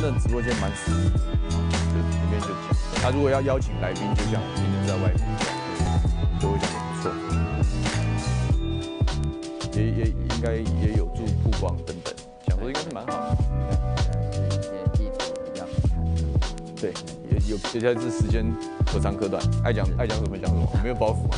[0.00, 0.96] 他的直播间蛮舒服，
[1.50, 2.56] 就里面就讲。
[3.02, 5.46] 他如果要邀请来宾，就这样，今天在外面讲，
[6.40, 7.12] 就会讲得不错，
[9.74, 12.14] 也也应该也有助曝光等等，
[12.46, 13.36] 讲说应该是蛮好的。
[16.80, 16.94] 对，
[17.30, 18.50] 也有接下来这时间
[18.86, 21.29] 可长可短，爱讲爱讲什么讲什么，没有包袱。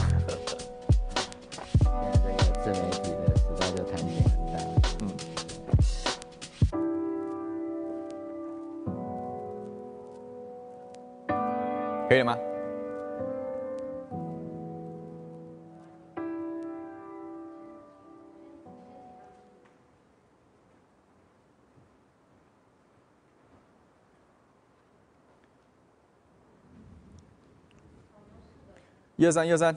[29.23, 29.73] 一二三，一二三，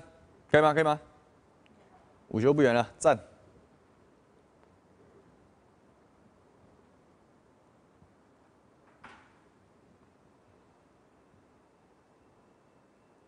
[0.49, 0.73] 可以吗？
[0.73, 0.99] 可以吗？
[2.29, 3.15] 午休不远了，赞。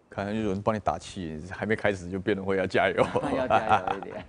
[0.10, 2.96] 可能有人帮你打气，还没开始就辩论会要加油，
[3.38, 4.26] 要加油一点。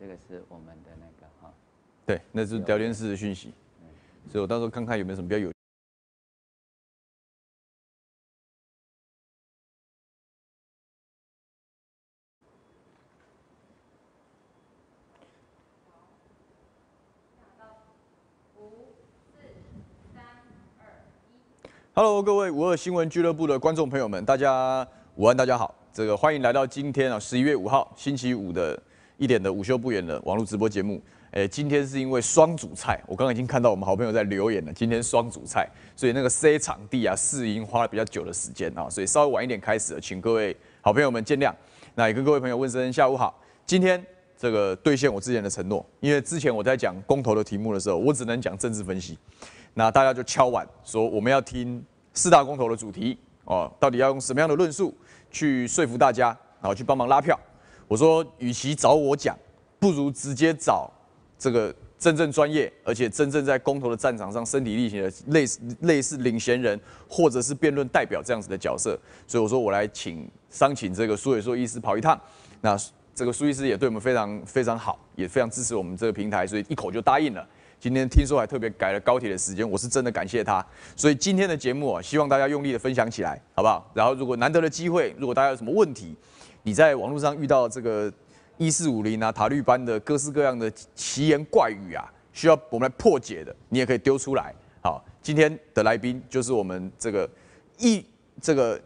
[0.00, 1.52] 这个是我们的那个哈。
[2.06, 3.52] 对，那是聊天室的讯息，
[4.30, 5.52] 所以我到时候看看有没有什么比较有。
[21.92, 25.74] Hello，各位五二新闻俱乐部的观众朋友们，大家午安，大家好。
[25.92, 28.80] 这个欢迎来到今天啊，十一月五号星期五的
[29.20, 30.98] 一点的午休不远的网络直播节目。
[31.32, 34.72] 诶，今天是因为双主菜，我刚刚已经看到我们好朋友在留言了。
[34.72, 41.52] 今天双主菜，所以那个 C 场地啊试音花了比较久的时间啊，所以稍微晚一点开始了，请各位好朋友们见谅。
[41.94, 43.38] 那也跟各位朋友问声下午好。
[43.66, 44.02] 今天
[44.38, 49.18] 这个兑现我之前的承诺，因为之前我在讲公投的题目的时候，我只能讲政治分析，
[49.74, 51.84] 那大家就敲碗说我们要听。
[52.12, 54.92] 四大公投的主题哦，到底要用什么样的论述
[55.30, 57.38] 去说服大家，然后去帮忙拉票？
[57.90, 59.36] 我说，与其找我讲，
[59.80, 60.88] 不如直接找
[61.36, 68.96] 这个真正专业，而且真正在公投的战场上身体力行的类似类似领衔人，或者是辩论代表这样子的角色。
[69.26, 72.16] 所以我说，我来请商请这个苏伟硕医师跑一趟。
[72.60, 72.78] 那
[73.12, 77.44] 这个苏医师也对我们非常非常好，也非常支持我们这个平台，所以一口就答应了。
[77.80, 80.64] 今天听说还特别改了高铁的时间，我是真的感谢他。
[80.94, 83.90] 所以今天的节目啊，希望大家用力的分享起来，好不好？
[83.94, 86.14] 然后如果难得的机会，如果大家有什么问题，
[86.62, 88.12] 你在网络上遇到这个
[88.58, 94.54] 一四五零啊、塔绿班的各式各样的奇言怪语啊，需要我们来破解的，你也可以丢出来。
[94.82, 97.28] 好，今天的来宾就是我们这个
[97.78, 98.04] 一
[98.40, 98.80] 这个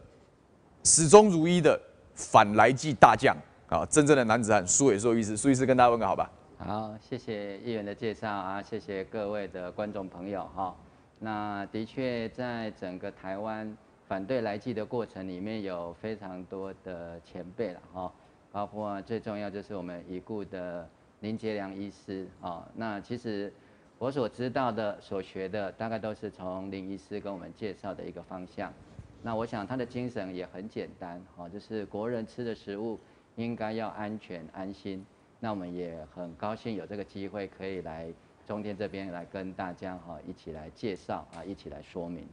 [0.83, 1.81] 始终如一的
[2.15, 3.37] 反莱剂大将
[3.69, 6.31] 啊，真正的男子汉苏伟硕医师，苏医师跟大家问个好吧。
[6.59, 10.75] 好，谢谢议员的介绍啊，谢谢各位的观众朋友哈。
[11.19, 13.77] 那的确，在整个台湾
[14.15, 18.13] 反对莱剂的过程里面，有非常多的前辈了哈，
[18.53, 20.89] 包括最重要就是我们已故的
[21.19, 22.65] 林杰良医师啊。
[22.77, 23.53] 那其实
[23.99, 28.73] 我所知道的、所学的，大概都是从林医师跟我们介绍的一个方向。
[29.21, 33.01] 那我想他的精神也很简单哈，就是国人吃的食物
[33.35, 35.05] 应该要安全安心。
[35.41, 38.07] 那我们也很高兴有这个机会可以来
[38.47, 42.25] 中天这边来跟大家哈一起来介绍啊，一起来说明。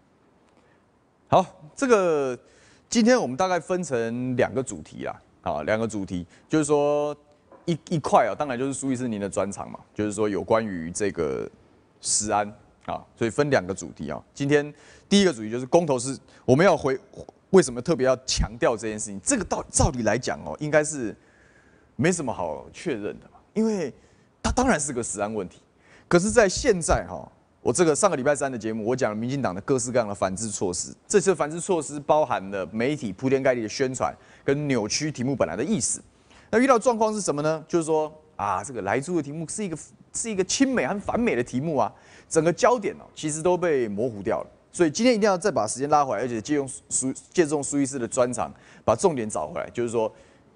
[1.31, 2.37] 好，这个
[2.89, 7.15] 今天我们大概分成两个主题啦，啊，两个主题就是说
[7.63, 11.49] 一一块啊，当然就是苏医师您的专长嘛，就是说有关于这个
[12.01, 12.45] 食安
[12.85, 14.21] 啊，所以分两个主题啊。
[14.33, 14.73] 今天
[15.07, 16.99] 第一个主题就是公投是我们要回，
[17.51, 19.17] 为什么特别要强调这件事情？
[19.23, 21.15] 这个道照理来讲哦，应该是。
[21.97, 23.93] 没什么好确认的嘛，因为
[24.41, 25.61] 它当然是个食安问题。
[26.07, 27.31] 可是，在现在哈，
[27.61, 30.91] 我这个上个礼拜三的节目，我讲了民进党的各式各样的反制措施。
[31.07, 34.11] 这次反制措施包含了媒体铺天盖地的宣传
[34.43, 36.01] 跟扭曲题目本来的意思。
[36.49, 37.63] 那遇到状况是什么呢？
[37.67, 39.77] 就是说啊，这个莱猪的题目是一个
[40.13, 41.93] 是一个亲美和反美的题目啊，
[42.27, 44.47] 整个焦点哦其实都被模糊掉了。
[44.71, 48.51] 所以今天一定要再把时间拉回来，而且借用苏借重苏医师的专长，
[48.83, 50.11] 把重点找回来，就是说。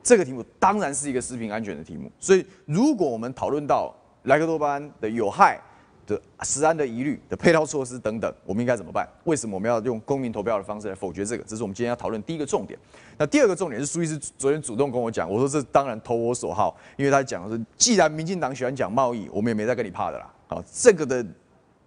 [0.08, 3.92] 这个题目当然是一个食品安全的题目，所以如果我们讨论到
[4.26, 5.60] 莱克多巴胺的有害
[6.06, 9.08] 的食安的疑虑的配套措施等等，我们应该怎么办？
[9.24, 11.44] 为什么我们要用公民投票的方式来否决这个？
[11.44, 12.78] 这是我们今天要讨论第一个重点。
[13.18, 20.32] 那第二个重点是苏医师昨天主动跟我讲，我说这当然投我所好，因为他讲的是，既然民进党喜欢讲贸易，我们也没在跟你怕的啦。
[20.48, 21.26] 好，这个的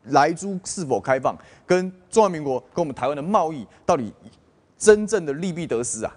[0.04, 4.12] 莱猪是否开放，跟中华民国跟我们台湾的贸易到底
[4.76, 6.16] 真正的利弊得失啊，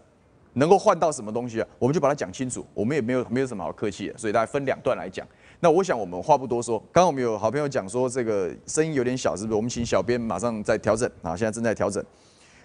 [0.53, 2.65] 能够换到什么东西啊，我们就把它讲清楚。
[2.73, 5.27] 我们也没有没有什么好客气的，所以大家分两段来讲。
[5.63, 9.55] 那我想我们话不多说，刚刚我们有好朋友讲说这个声音有点小，是不是？
[9.55, 12.03] 我们请小编马上再调整啊，现在正在调整。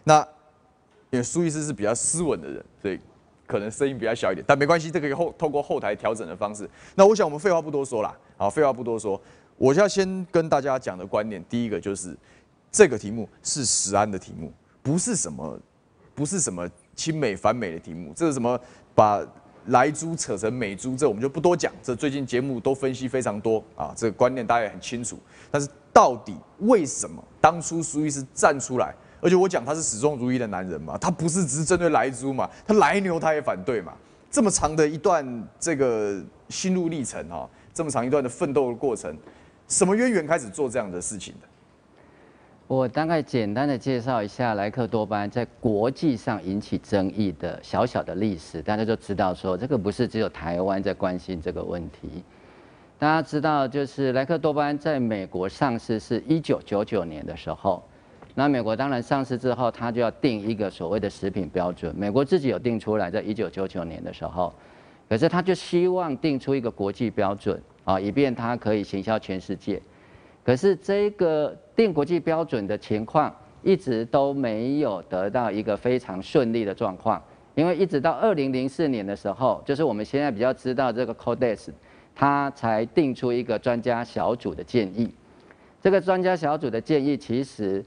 [0.03, 0.27] 那
[1.11, 2.99] 因为苏医师是比较斯文的人，所以
[3.47, 6.69] 可能声音比较小一点，但没关系，这个以后透过后台调整的方式。
[6.95, 9.21] 那我想我们废话不多说啦，好，废话不多说，
[9.59, 12.17] 我要先跟大家讲的观点，第一个就是
[12.73, 14.51] 这个题目是食安的题目，
[14.83, 15.61] 不是什么
[16.15, 18.59] 不是什么亲美反美的题目，这是什么
[18.95, 19.23] 把
[19.69, 25.19] 莱猪扯成美猪，这我们就不多讲，这最近节目都分析非常多啊，这个观念大家也很清楚。
[25.51, 28.95] 但是到底为什么当初苏伊士站出来？
[29.21, 33.93] 而且我讲他是始终如一的男人嘛，他不是只是针对莱猪嘛，他莱牛他也反对嘛。
[34.31, 39.17] 这么长的一段这个心路历程哈，这么长一段的奋斗的过程，
[39.69, 41.49] 什么渊源开始做这样的事情的？
[42.69, 52.25] 我大概简单的介绍一下莱克多巴胺在国际上引起争议的小小的历史，大家就知道说这个不是只有台湾在关心这个问题。
[52.99, 57.81] 大家知道，就是莱克多巴胺在美国上市是一九九九年的时候。
[58.35, 61.95] 那美国当然上市之后，它就要定一个所谓的食品标准。
[61.97, 64.53] 美国自己有定出来，在一九九九年的时候，
[65.09, 69.81] 可是他就希望定出一个国际标准啊，以便它可以行销全世界。
[70.47, 73.35] 可是这个定国际标准的情况
[73.65, 77.21] 一直都没有得到一个非常顺利的状况，
[77.57, 81.71] 因为一直到二零零四年的时候，就是我们现在比较知道这个 Codex，
[82.15, 85.13] 它才定出一个专家小组的建议。
[85.83, 87.85] 这个专家小组的建议其实。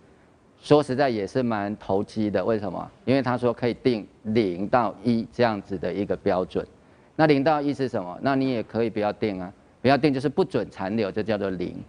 [0.61, 2.91] 说实在也是蛮投机的，为什么？
[3.05, 6.67] 因为他说可以定零到一这样子的一个标准。
[7.15, 8.19] 那零到一是什么？
[8.21, 9.49] 那你也可以不要定啊，
[9.81, 11.81] 不要定就是不准残留，就叫做零。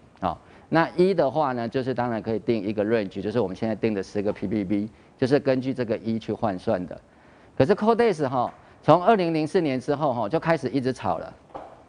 [0.70, 4.88] 那一的话呢，就是当然可以定一个 range，就是我们现在定的十个 ppb，
[5.18, 6.98] 就是根据这个一去换算的。
[7.58, 8.50] 可是 Codex 哈，
[8.82, 11.34] 从二零零四年之后哈，就开始一直吵了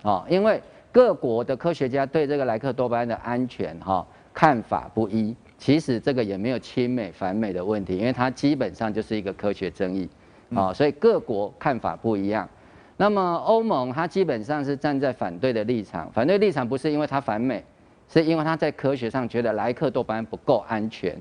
[0.02, 0.62] 啊，因为
[0.92, 5.34] 各国的科学家对这个莱克多巴胺的安全哈看法不一。
[5.58, 10.10] 其实这个也没有亲美反美的问题，因为它基本上就是一个科学争议
[10.56, 12.50] 啊，所以各国看法不一样。
[12.98, 17.64] 那么欧盟它基本上是站在反对的立场，反对立场不是因为它反美，
[18.12, 21.18] 是因为他在科学上觉得莱克多巴胺不够安全，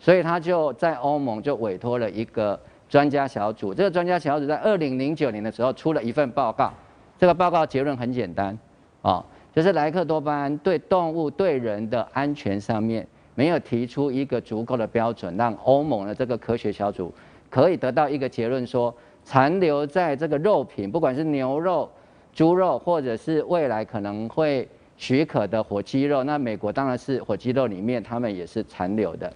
[0.00, 2.58] 所以他就在欧盟就委托了一个
[2.88, 3.74] 专家小组。
[3.74, 6.72] 这个专家小组在二零零九年的时候出了一份报告，
[7.18, 8.58] 这个报告结论很简单
[9.02, 9.22] 啊，
[9.54, 13.06] 就是莱克多巴胺对动物对人的安全上面。
[13.34, 17.10] 没有提出一个足够的标准，让欧盟的这个科学小组
[17.48, 21.90] 可以得到一个结论，说残留在这个肉品，不管是牛肉、
[22.34, 24.68] 猪肉，或者是未来可能会
[25.02, 29.30] 许可的火鸡肉，那美国当然是火鸡肉里面，他们也是残留的。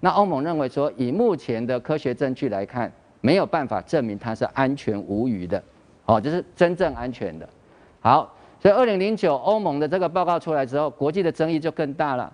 [0.00, 2.90] 那欧盟认为说，以目前的科学证据来看，
[3.20, 5.62] 没有办法证明它是安全无虞的，
[6.06, 7.46] 哦，就是真正安全的。
[8.00, 12.32] 好，所以二零零九欧盟的这个报告出来之后，国际的争议就更大了。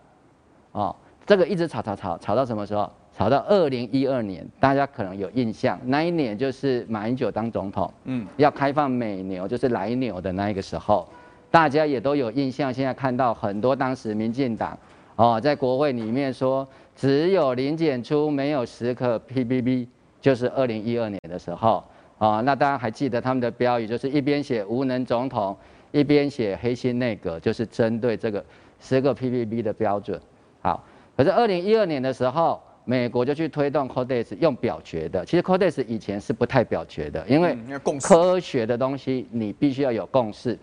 [0.71, 0.95] 哦，
[1.27, 2.89] 这个一直吵吵吵吵到什么时候？
[3.13, 11.09] 吵到二零一二年，大家可能有印象，那一年就是马英九当总统，嗯，要开放美牛，就是莱牛的那一个时候，
[11.51, 12.73] 大家也都有印象。
[12.73, 14.79] 现在看到很多当时民进党
[15.17, 19.87] 哦，在国会里面说只有零检出，没有十个 PBB，
[20.21, 21.83] 就是二零一二年的时候
[22.19, 22.41] 啊。
[22.41, 25.57] 那大家还记得他们的标语，就是一边写无能总统，
[25.91, 28.45] 一边写黑心内阁，就是针对这个
[28.79, 30.21] 十个 PBB 的标准。
[30.61, 30.85] 好，
[31.17, 35.25] 可是二零一二年的时候，美国就去推动 Codex 用表决的。
[35.25, 37.57] 其实 Codex 以前是不太表决的，因为
[38.01, 40.59] 科学的东西你必须要有共识。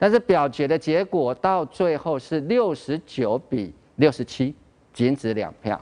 [0.00, 4.54] 但是表决的结果到最后是六十九比六十七，
[4.94, 5.78] 仅止两票。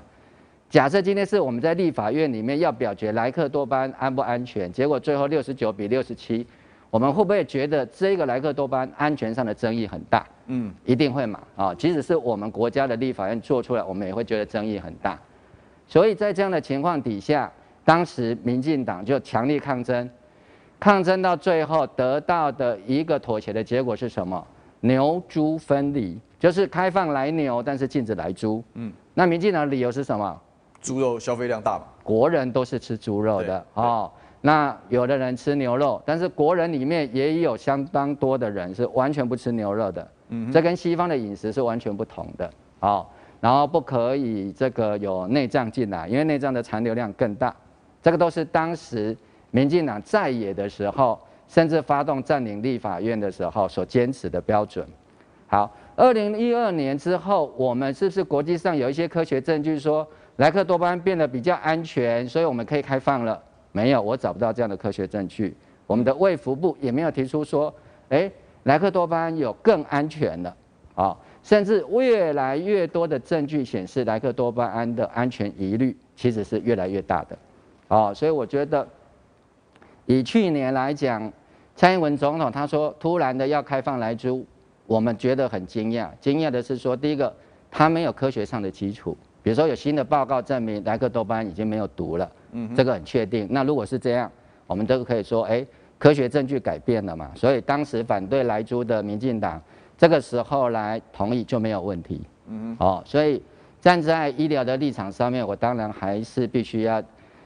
[0.68, 6.44] 假设今天是我们在立法院里面要表决莱克多巴胺安不安全，结果最后六十九比六十七。
[6.90, 10.26] 我们会不会觉得这个莱克多巴胺安全上的争议很大？
[10.46, 11.74] 嗯，一定会嘛啊！
[11.74, 15.16] 即使是我们国家的立法院做出来，我们也会觉得争议很大。
[15.86, 17.52] 所以在这样的情况底下，
[17.84, 20.10] 当时民进党就强力抗争，
[20.80, 24.46] 抗争到最后得到的一个妥协的结果是什么？
[24.80, 28.62] 牛猪分离，就是开放来牛，但是禁止来猪。
[28.74, 30.40] 嗯，那民进党的理由是什么？
[30.80, 34.08] 猪肉消费量大嘛，国人都是吃猪肉的哦。
[34.40, 43.04] 那有的人吃牛肉，但是国人里面也有相当多的人是完全不吃牛肉的，嗯，这跟西方的饮食是完全不同的，哦，
[43.40, 47.52] 然后不可以这个有内脏进来，因为内脏的残留量更大，
[48.00, 49.16] 这个都是当时
[49.50, 54.86] 民进党在野的时候，甚至发动占领立法院的时候所坚持的标准。
[55.46, 63.42] 好，二零一二年之后，我们是不是国际上有一些科学证据说莱克多巴胺变得比较安全，所以我们可以开放了。
[63.72, 65.56] 没有，我找不到这样的科学证据。
[65.86, 67.72] 我们的卫福部也没有提出说，
[68.10, 68.30] 哎，
[68.64, 70.54] 莱克多巴胺有更安全的，
[70.94, 77.38] 啊，甚至越来越多的证据显示，莱克多巴胺的安全疑虑其实是越来越大的，
[77.88, 78.86] 啊，所以我觉得，
[80.08, 81.30] 以去年来讲，
[81.76, 84.44] 蔡英文总统他说突然的要开放莱猪，
[84.86, 86.08] 我们觉得很惊讶。
[86.18, 87.30] 惊讶的是说，第一个，
[87.70, 89.14] 他没有科学上的基础。
[89.42, 93.46] 比如说有新的报告证明莱克多巴胺已经没有毒了，嗯，这个很确定。
[93.50, 94.30] 那如果是这样，
[94.66, 95.64] 我们都可以说，哎，
[95.98, 97.30] 科学证据改变了嘛。
[97.34, 99.60] 所以当时反对莱猪的民进党，
[99.98, 103.42] 这个时候来同意就没有问题，嗯，哦，所以
[103.78, 107.02] 站在医疗的立场上面，我当然还是必须要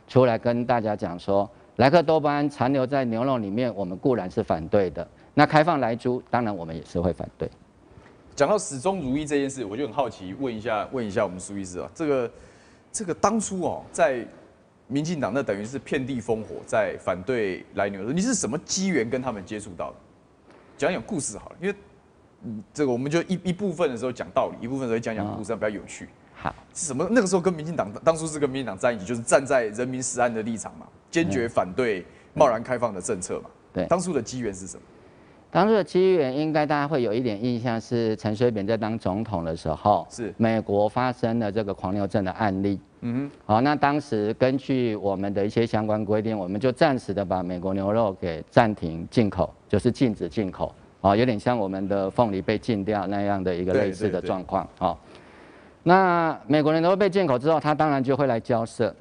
[0.06, 5.06] 出来跟大家讲说，莱克多巴胺残留在牛肉里面，我们固然是反对的。
[5.34, 7.50] 那开放来猪，当然我们也是会反对。
[8.34, 12.30] 讲到始终如一这件事，我就很好奇，问一下， 问一下我们苏医师啊，这个
[12.92, 14.26] 这个当初哦，在
[14.86, 19.96] 民进党那等于是遍地烽火，在反对来牛的，你是什么机缘跟他们接触到的？
[20.76, 21.74] 讲讲故事好了，因为
[22.44, 26.08] 嗯，这个我们就一一部分的时候讲道理，一部分的时候讲讲故事，比较有趣。
[26.42, 27.06] 好，是什么？
[27.12, 33.48] 那个时候跟民进党当初是跟民进党在一起，就是站在人民实案的立场嘛，坚决反对贸然开放的政策嘛。
[33.72, 34.82] 对，当初的机缘是什么？
[35.52, 42.80] 当初的机缘应该大家会有一点印象，是陈水扁在当总统的时候，是美国发生了这个狂牛症的案例。
[43.02, 50.74] 嗯哼，好，那当时根据我们的一些相关规定，我们就暂时的把美国牛肉给暂停进口，就是禁止进口。
[51.02, 54.66] 啊，有点像我们的凤梨被禁掉那样的一个类似的状况。
[54.78, 54.96] 好，
[55.82, 58.94] 那美国牛肉被进口之后，他当然就会来交涉。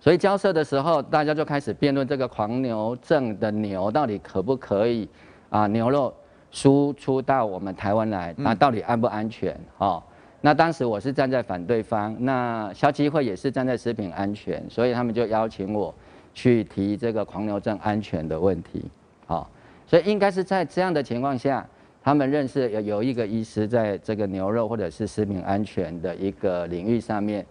[0.00, 5.08] 所以交涉的时候，大家就开始辩论这个狂牛症的牛到底可不可以
[5.50, 5.66] 啊？
[5.66, 6.14] 牛肉
[6.52, 9.58] 输出到我们台湾来，那到底安不安全？
[9.78, 10.00] 哦，
[10.40, 15.92] 那当时我是站在反对方，那消基会也是站在食品安全，所以他们就邀请我
[16.32, 18.88] 去提这个狂牛症安全的问题。
[19.26, 19.50] 好，
[19.84, 21.66] 所以应该是在这样的情况下，
[22.02, 27.44] 他们认识有有一个医师在这个牛肉或者是食品安全的一个领域上面。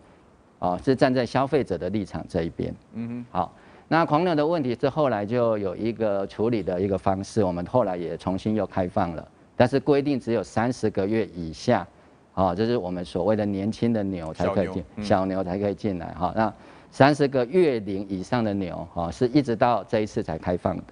[0.60, 2.74] 哦，是站在消费者的立场这一边。
[2.94, 3.26] 嗯哼。
[3.30, 3.54] 好，
[3.88, 11.88] 那狂牛的问题是后来就有一个处理的一个方式，我们后来也重新又开放了，但是规定只有三十个月以下，
[12.34, 16.08] 哦，这是我们所谓的年轻的牛才可以进，小牛，小牛才可以进来。
[16.18, 16.52] 哈，那
[16.90, 20.84] 三十个月龄以上的牛，哈，是一直到这一次才开放的。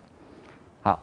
[0.83, 1.01] 好，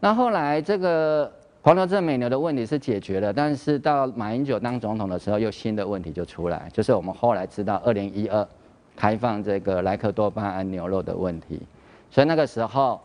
[0.00, 1.30] 那后来这个。
[1.60, 8.46] 狂牛症美牛的问题是解决了，但是到马英九当总统的时候，又新的问题就出来，就是我们后来知道二零一二
[8.96, 11.60] 开放这个莱克多巴胺牛肉的问题，
[12.10, 13.00] 所以那个时候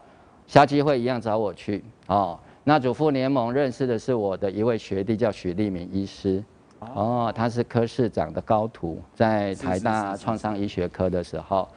[0.47, 2.39] 消基会一样找我去哦。
[2.63, 6.41] 那主妇联盟认识的是我的一位学弟，叫许立明医师
[6.79, 11.67] 哦，他是科室长的高徒，在台大创伤医学科的时候。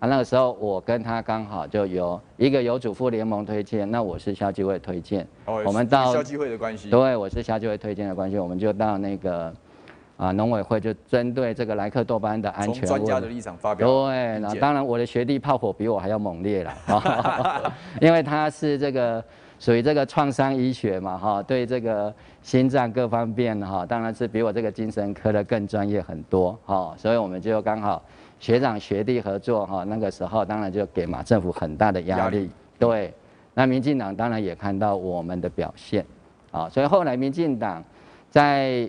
[0.00, 9.52] 啊，那个时候我跟他刚好就有一个由主妇联盟推荐，那我是消基会推荐，哦，我们到消基会的关系，对，我是消基会推荐的关系，我们就到那个
[10.16, 19.24] 啊农委会就针对这个莱克多巴胺的安全，从专家的立场发表，对，那当然我的学弟炮火比我还要猛烈了， 因为他是这个
[19.58, 28.00] 属于这个创伤医学嘛，哈，对这个心脏各方面哈，当然是比我这个精神科的更专业很多，哈，所以我们就刚好。
[28.38, 32.48] 学长学弟合作哈，那个时候当然就给马政府很大的压力。
[32.78, 33.12] 对，
[33.54, 36.06] 那民进党当然也看到我们的表现，
[36.52, 37.82] 啊，所以后来民进党
[38.30, 38.88] 在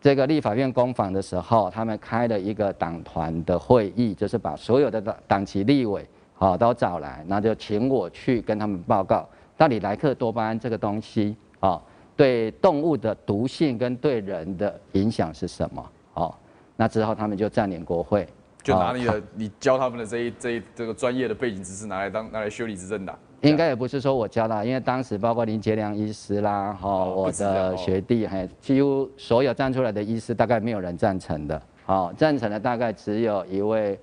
[0.00, 6.04] 这个立法院攻防的时候，他们开了一个党团的会议，就是把所有的党党籍立委
[6.38, 11.80] 啊都找来，那就请我去跟他们报告，到底莱克多巴胺这个东西啊，
[12.16, 15.90] 对动物的毒性跟对人的影响是什么？
[16.14, 16.34] 哦，
[16.74, 18.26] 那之后他们就占领国会。
[18.62, 33.98] 就拿你的，哦、你教他们的这一这一这个专业的背景知识拿来当拿来修理执政党，应该也不是说我教的，因为当时包括林杰良医师啦，哈、哦，我的学弟，还几乎所有站出来的医师，大概没有人赞成的，好，赞成的大概只有一位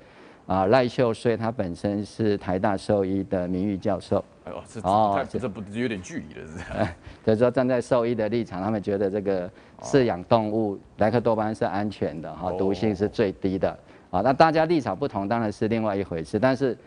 [0.47, 4.23] 啊赖秀穗，他本身是台大兽医的名誉教授。
[4.45, 6.95] 哎呦，这哦，这不有点距离了，是吧？
[7.23, 9.49] 就是说站在兽医的立场，他们觉得这个
[9.81, 13.77] 饲养动物莱克多巴胺是安全的，哈，毒性是最低的。
[14.09, 16.77] 啊，那大家立场不同当然是另外一回事，但是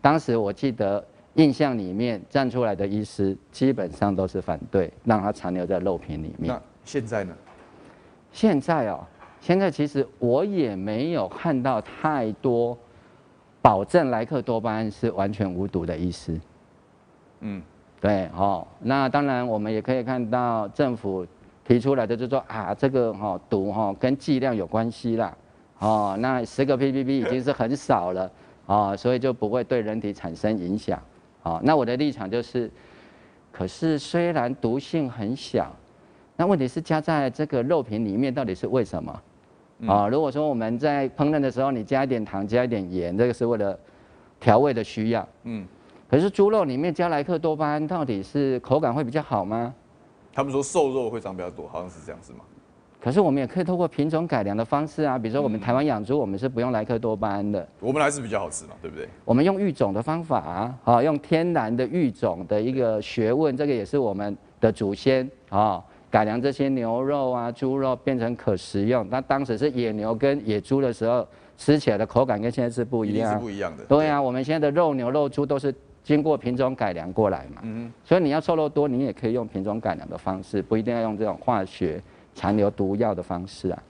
[0.00, 1.04] 当时我记得
[1.34, 6.54] 印象里面站出来的医师基本上都是反对让它残留在肉品里面。
[6.54, 7.34] 那现在呢？
[8.32, 9.00] 现在哦，
[9.40, 12.76] 现在其实我也没有看到太多
[13.62, 16.38] 保证莱克多巴胺是完全无毒的医师。
[17.40, 17.62] 嗯，
[18.00, 21.26] 对，哦，那当然我们也可以看到政府
[21.64, 25.34] 提出来的就是说啊，这个哈毒哈跟剂量有关系啦。
[25.78, 28.22] 哦，那十个 ppb 已经是很少了
[28.66, 31.00] 啊、哦，所以就不会对人体产生影响。
[31.42, 32.70] 啊，那我的立场就是，
[33.52, 35.74] 可是虽然毒性很小，
[36.36, 39.22] 那问题是加在这个肉品里面到底是为什么？
[39.86, 43.78] 啊，如果说我们在烹饪的时候你加一点糖，加一点盐，这个是为了
[44.40, 45.28] 调味的需要。
[45.44, 45.66] 嗯。
[46.08, 49.74] 可是猪肉里面加莱克多巴胺，到底是口感会比较好吗？
[50.32, 52.40] 他们说瘦肉会长比较多，好像是这样子吗？
[53.06, 59.08] 可是我们也可以透过品种改良的方式啊，比如说我们台湾养猪，我们是不用莱克多巴胺的，我们还是比较好吃嘛，对不对？
[59.24, 69.06] 我们用育种的方法啊，啊，用天然的育种的一个学问，这个也是我们的祖先啊，改良这些牛肉啊、猪肉变成可食用。
[69.08, 71.24] 那当时是野牛跟野猪的时候，
[71.56, 73.84] 吃起来的口感跟现在是不一样，是不一样的。
[73.84, 75.72] 对啊，我们现在的肉牛肉猪都是。
[76.02, 82.00] 经过品种改良过来嘛，嗯，所以你要瘦肉多，你也可以用品种改良的方式，不一定要用这种化学
[82.36, 83.82] 残留毒药的方式啊。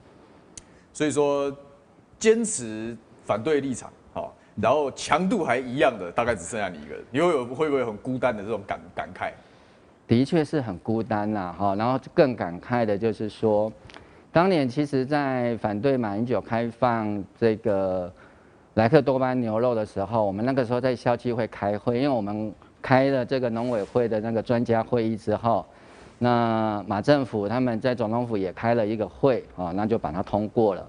[0.91, 1.55] 所以说，
[2.17, 9.31] 坚持反对立场，好，然后强度还一样的，大概只剩下你一个人，你会有会不会很孤单的这种感感慨？
[10.07, 13.71] 的确是很孤单呐，哈，然后更感慨的就是说，
[14.31, 18.11] 当年其实在反对马英九开放这个。
[18.77, 25.65] 莱克多巴胺牛肉的时候，我们那个时候在消基会开会，因为我们开了这个农委会的那个专家会议之后，
[26.19, 30.85] 那马政府他们在总统府也开了一个会啊，那就把它通过了。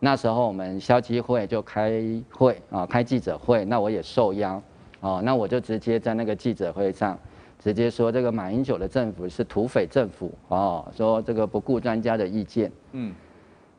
[0.00, 4.60] 那时候我们消基会就开会啊，开记者会，那我也受邀
[5.00, 7.16] 啊，那我就直接在那个记者会上
[7.58, 13.14] 直接说，这个马英九的政府是土匪政府啊，说这个不顾专家的意见，嗯，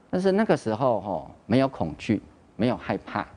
[0.10, 2.22] 但是那个时候哈，没有恐惧，
[2.56, 3.28] 没有害怕。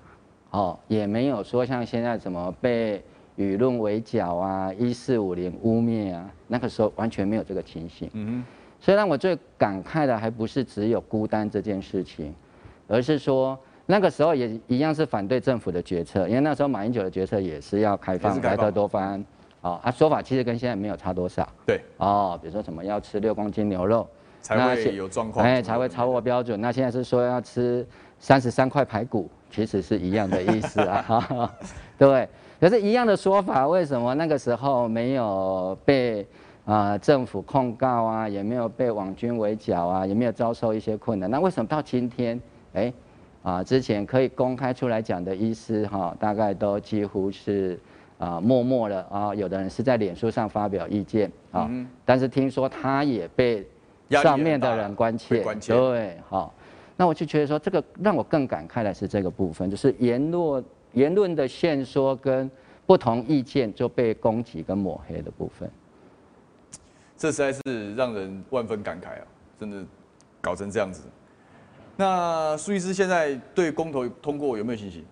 [0.53, 3.03] 哦，也没有说像现在怎么被
[3.37, 8.09] 舆论围剿啊，一四五零污蔑啊，那个时候完全没有这个情形。
[8.15, 8.45] 嗯哼，
[8.81, 12.35] 所以让我最感慨的还不是只有孤单这件事情，
[12.89, 19.25] 而是说那个时候也一样是反对政府的决策，因为那时候马英九的决策也是要开放莱特多巴胺，
[19.61, 21.47] 哦，他说法其实跟现在没有差多少。
[21.67, 24.09] 对，哦，比如说什么要吃六公斤牛肉
[24.41, 26.61] 才会有状况，哎，才会超过标准。
[26.61, 27.87] 那现在是说要吃
[28.19, 29.29] 三十三块排骨。
[29.49, 31.55] 其实是一样的意思啊，哈，
[31.97, 36.27] 对，可是一样的说法，为什么那个时候没有被
[36.65, 41.31] 啊、呃、政府控告啊，也没有被网军围剿啊，也没有遭受一些困难？
[41.31, 42.41] 那为什么到今天，
[42.73, 42.93] 哎，
[43.43, 47.79] 啊之前可以公开出来讲的医师哈，大概都几乎是
[48.19, 51.71] 啊默默的啊，有的人是在脸书上发表意见啊，
[52.05, 53.67] 但是听说他也被
[54.11, 56.55] 上面的人关切，对，好。
[56.99, 60.65] 那我就觉得说，这个让我更感慨的是这个部分，就是言论
[60.97, 62.51] 言论的限缩跟
[62.87, 65.71] 不同意见就被攻击跟抹黑的部分，
[67.19, 69.27] 这实在是让人万分感慨啊！
[69.61, 69.85] 真的
[70.41, 71.03] 搞成这样子。
[71.97, 75.05] 那苏医师现在对公投通过有没有信心？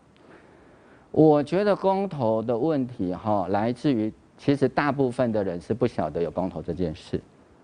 [1.11, 7.20] 我觉得公投的问题哈，来自于其实大部分的人是不晓得有公投这件事。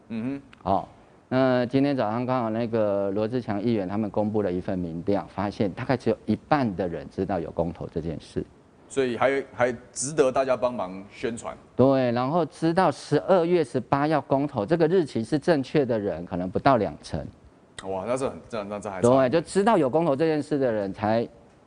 [0.09, 0.89] 嗯哼，好。
[1.33, 8.45] 那今天早上刚好那个罗志强议员他们公布了一份民调，发现大概只有一半的人知道有公投这件事，
[8.89, 11.57] 所以还还值得大家帮忙宣传。
[11.77, 17.25] 对，然后知道十二月十八要公投这个日期是正确的人，可能不到两成。
[17.85, 21.25] 哇，那是很这那这还对，就知道有公投这件事的人才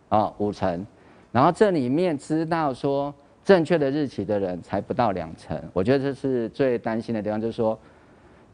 [0.10, 0.86] 啊五成，
[1.32, 5.58] 然后这里面知道说正确的日期的人才不到两成。
[5.72, 7.80] 我觉得这是最担心的地方，就是说。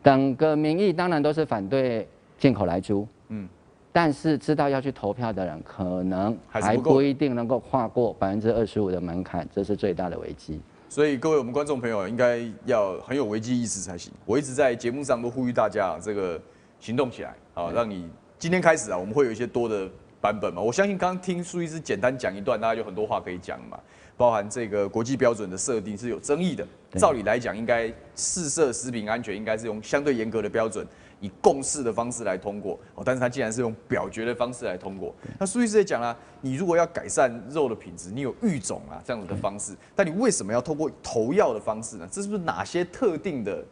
[0.04, 2.08] 整个民意当然都是反对
[2.38, 3.48] 进口来猪，嗯，
[3.92, 10.60] 但是知道要去投票的人可能还不一定能够跨过百分之二十五的门槛，这是最大的危机。
[10.88, 14.12] 所以各位我们观众朋友应该要很有危机意识才行。
[14.26, 16.42] 我一直在节目上都呼吁大家这个
[16.80, 18.10] 行动起来，啊，让你
[18.40, 19.88] 今天开始啊，我们会有一些多的
[20.20, 20.62] 版本嘛。
[20.62, 23.78] 我相信刚刚听苏医师简单讲一段，大家有很多话可以讲嘛。
[24.19, 26.67] 包含这个国际标准的设定是有争议的。
[26.97, 30.86] 照理来讲，应该试射食品安全应该是用相对严格的标准，
[31.21, 32.77] 以共识的方式来通过。
[32.95, 35.15] 哦，但是它竟然是用表决的方式来通过。
[35.39, 42.05] 那苏医师也讲了，你如果要改善肉的品质，你有育种啊这样子的方式，但你为什么要通过投药的方式呢？
[42.12, 43.63] 这是不是哪些特定的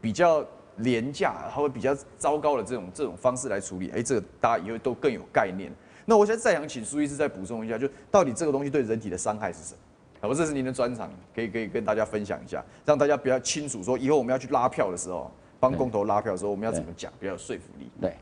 [0.00, 0.42] 比较
[0.76, 3.90] 廉价，还会比较糟糕的这种这种方式来处理？
[3.90, 5.70] 哎，这个大家以后都更有概念。
[6.06, 9.78] 那我现在再想请苏医师再补充一下，就到底这个东西对人体的伤害是什么？
[10.20, 13.82] 好，这是您的专长，可以可以跟大家分享一下，让大家比较清楚。
[13.82, 17.90] 说以后我们要去拉票的时候，帮公投拉票的时候，我们要怎么讲比较有说服力？
[18.00, 18.14] 对，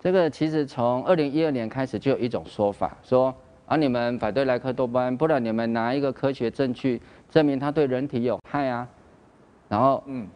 [0.00, 3.34] 这个其实从二零一二年开始就有一种说法，说
[3.66, 8.88] 啊，你们反对莱克多巴胺，不然你们拿一个科学证据证明它对人体有害啊。
[9.68, 10.26] 然后，嗯，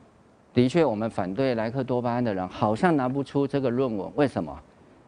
[0.53, 4.55] 的确，我们反对莱克多巴胺的人好像拿不出这个论文，为什么？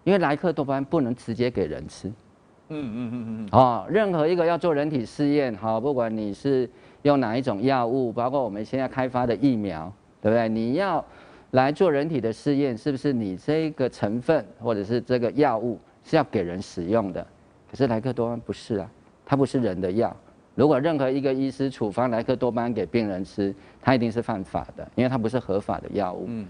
[0.05, 2.11] 因为莱克多巴胺不能直接给人吃。
[2.69, 3.49] 嗯嗯嗯嗯嗯。
[3.53, 6.69] 哦，任何一个要做人体试验，好，不管你是
[7.03, 10.49] 用哪一种药物，包括我们现在开发的疫苗，对不对？
[10.49, 11.05] 你要
[11.53, 17.27] 来做人体的试验，是不是你这个成分或者是这个药物是要给人使用的？
[17.71, 18.91] 可是莱克多巴胺不是啊，
[19.25, 20.15] 它不是人的药。
[20.55, 26.25] 如果任何一个医师处方莱克多巴胺给病人吃，他一定是犯法的，因为它不是合法的药物。
[26.27, 26.47] 嗯。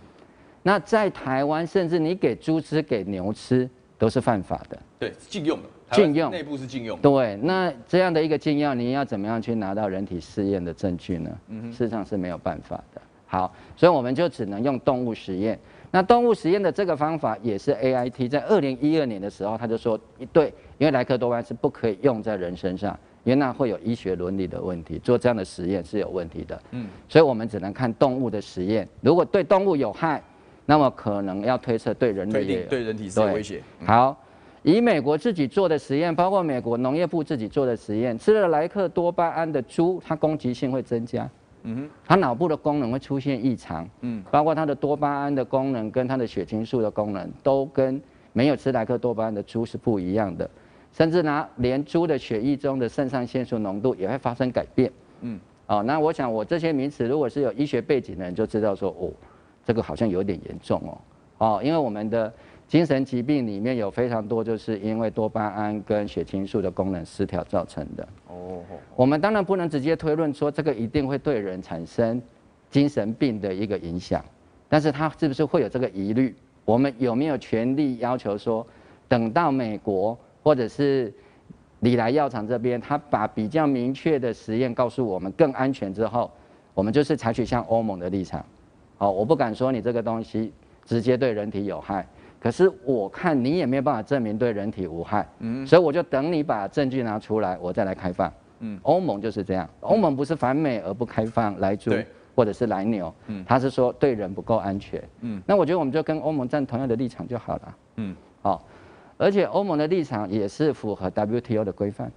[0.62, 4.78] 那在台湾，甚至你给猪吃、给牛吃，都是犯法的。
[4.98, 5.68] 对，禁用的。
[5.92, 6.30] 禁用。
[6.30, 6.98] 内部是禁用。
[7.00, 11.30] 对，那这样的一个禁药，你要怎么样去拿到人体试验的证据呢？
[11.48, 11.72] 嗯哼。
[11.72, 13.00] 事实上是没有办法的。
[13.26, 15.58] 好，所以我们就只能用动物实验。
[15.90, 19.98] 那动物实验的这个方法也是 AIT 在二零一二年的时候，他就说，
[20.32, 22.98] 对，因为莱克多巴是不可以用在人身上。
[23.24, 26.62] 因为那会有医学伦理的问题，做这样的实验是有问题的。
[26.70, 28.88] 嗯，所以我们只能看动物的实验。
[29.02, 30.22] 如果对动物有害，
[30.64, 33.62] 那么可能要推测对人类也对人体是有威胁。
[33.84, 34.16] 好，
[34.70, 41.26] 以美国自己做的实验，包括美国农业部自己做的实验，吃了莱克多巴胺的猪，它攻击性会增加。
[41.62, 43.88] 嗯哼，它脑部的功能会出现异常。
[44.02, 47.98] 嗯，包括它的多巴胺的功能跟它的血清素的功能，都跟
[48.34, 50.48] 没有吃莱克多巴胺的猪是不一样的。
[50.92, 54.92] 甚至拿连猪的血液中的肾上腺素浓度也会发生改变。
[55.22, 59.08] 嗯，哦，那我想我这些名词，如果是有医学背景的人就知道说，哦，
[59.64, 60.98] 这个好像有点严重哦。
[61.38, 62.32] 哦，因为我们的
[62.68, 68.06] 精神疾病里面有非常多，就是因为多巴胺跟血清素的功能失调造成的。
[68.28, 68.60] 哦，
[68.94, 72.20] 我们当然不能直接推论说这个一定会对人产生
[72.70, 74.22] 精神病的一个影响，
[74.68, 76.36] 但是它是不是会有这个疑虑？
[76.66, 78.64] 我们有没有权利要求说，
[79.08, 80.16] 等到美国？
[80.40, 81.12] 或者是
[81.80, 86.30] 礼来药厂这边，他把比较明确的实验告诉我们更安全之后，
[86.72, 88.42] 我们就是采取像欧盟的立场。
[88.96, 90.52] 好，我不敢说你这个东西
[90.86, 92.06] 直接对人体有害，
[92.40, 95.28] 可是我看你也没有办法证明对人体无害。
[95.40, 98.32] 嗯，所以我就等你把证据拿出来，我再来开放。
[98.60, 101.92] 嗯，欧盟就是这样，欧盟不是反美而不开放来猪
[102.34, 105.02] 或者是来牛，嗯，他是说对人不够安全。
[105.20, 107.76] 嗯，那我觉得我们就跟欧盟站同样的立场就好了。
[107.96, 108.64] 嗯，好。
[109.16, 112.12] 而且欧盟的立场也是符合 WTO 的规范，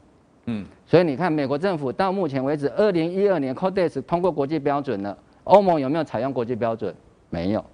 [0.45, 6.93] 嗯，所以你看，美国政府到目前为止，二零一二年 Codex 通过国际标准了，欧盟有没有采用国际标准？
[7.31, 7.65] 没有，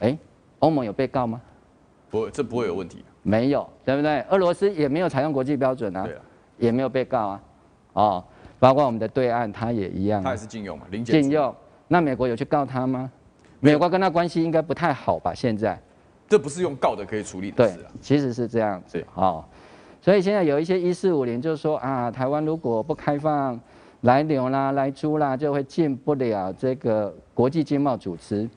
[0.00, 0.18] 哎，
[0.58, 1.40] 欧盟有被告吗？
[2.12, 3.02] 不，这不会有问题。
[3.22, 4.20] 没有，对不对？
[4.28, 6.06] 俄罗斯也没有采用国际标准啊，
[6.58, 7.42] 也没有被告啊，
[7.94, 8.24] 哦，
[8.58, 11.54] 包括我们的对岸，他也一样，他也是禁用嘛，零禁用。
[11.88, 13.10] 那美国有去告他吗？
[13.60, 15.32] 美国跟他关系应该不太好吧？
[15.32, 15.80] 现在。
[16.28, 19.42] 这不是用告的可以处理的对，其实是这样子啊。
[20.00, 23.58] 所以现在有一些一四五零就是说啊，台湾如果不开放
[24.02, 28.48] 来牛啦、来猪啦，就会进不了这个国际经贸组织。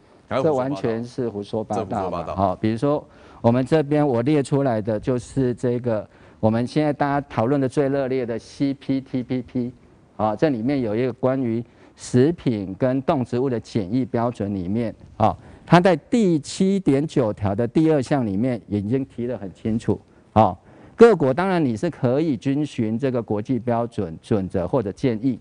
[0.42, 2.10] 这完全是胡说八道。
[2.36, 3.06] 好，比如说
[3.46, 9.72] 我们这边我列出来的就是这个，我们现在大家讨论的最热烈的 CPTPP
[10.18, 11.64] 啊，这里面有一个关于
[11.96, 15.38] 食品跟动植物的检疫标准里面啊。
[15.64, 20.02] 它在第七点九条的第二项里面已经提得很清楚，
[20.34, 20.58] 啊，
[20.96, 25.38] 各国当然你是可以遵循这个国际标准准则或者建议，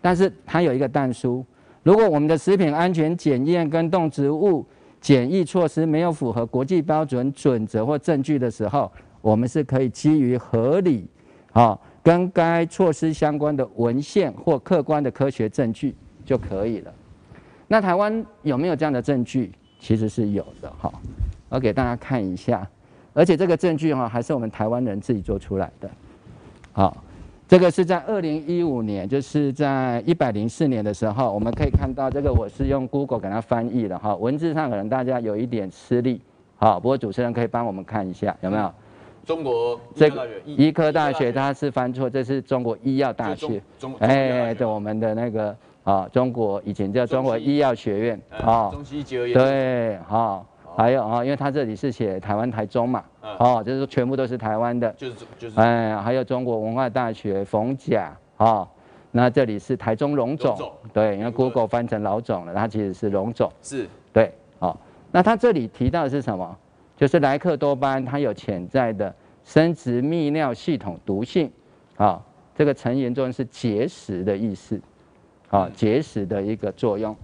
[0.00, 1.46] 但是它有一个但书，
[1.84, 4.66] 如果我们的食品安全检验跟动植物
[5.00, 11.06] 检疫措施没有符合国际标准准则或证据的时候，我们是可以基于合理，
[11.52, 16.92] 啊，跟该措施相关的文献或客观的科学证据就可以了。
[17.66, 19.52] 那台湾有没有这样的证据？
[19.80, 20.92] 其实是有的哈，
[21.48, 22.68] 我给大家看一下，
[23.14, 25.88] 而且这个证据哈还是我们台湾人自己做出来的。
[26.72, 26.96] 好，
[27.48, 36.20] 这个是在二零一五年，就是在一百零四年的时候，我们可以看到这个我是用 Google 给它翻译的哈，文字上可能大家有一点吃力，
[36.56, 38.70] 好，不过主持人可以帮我们看一下有没有？
[39.24, 43.62] 中国这个医科大学它是翻错，这是中国医药大学，
[44.00, 45.56] 哎，对我们的那个。
[45.84, 50.44] 啊，中国以前叫中国医药学院啊，中西医结合对，好，
[50.76, 58.66] 还有啊，因为它这里是写台湾台中嘛，哦，就是全部都是台湾的，就是就是，哎，还有中国文化大学冯甲哦，
[59.10, 64.78] 那这里是台中荣总，对，因为 Google 翻成老总了，它其实是荣总，是，对，好，
[65.10, 66.56] 那它这里提到的是什么？
[66.96, 71.50] 就是莱克多巴胺它有潜在的生殖泌尿系统毒性，
[71.96, 72.22] 啊，
[72.54, 74.80] 这个成言中是结石的意思。
[75.50, 77.16] 啊，结石的一个作用，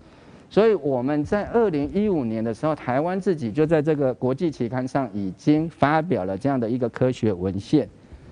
[0.54, 7.88] 所以我们在二零一五年的时候，台湾自己就在这个国际期刊上已经发表了这样的一个科学文献。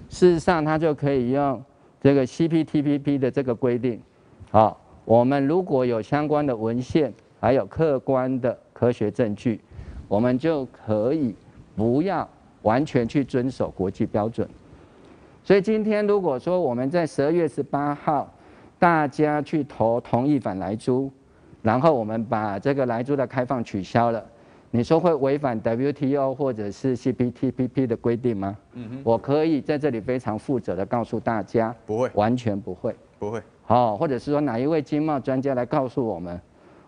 [0.08, 1.60] 事实上，它就可以用
[2.00, 4.00] 这个 CPTPP 的这个规定。
[4.52, 9.60] 好，我们如果有相关的文献，还有客观的科学证据，
[10.06, 11.34] 我们就可以
[11.74, 12.28] 不要
[12.62, 14.48] 完全去遵守国际标准。
[15.42, 18.32] 所以今天如果说我们在十二月十八号，
[18.78, 21.10] 大家去投同意反来猪，
[21.62, 24.24] 然后我们把这个莱猪的开放取消了，
[24.70, 28.56] 你说会违反 WTO 或者是 CPTPP 的规定吗？
[28.74, 33.40] 嗯哼，我可以在这里非常负责的告诉大家，不会，完全不会，不会。
[33.64, 36.40] 好，或者是说哪一位经贸专家来告诉我们，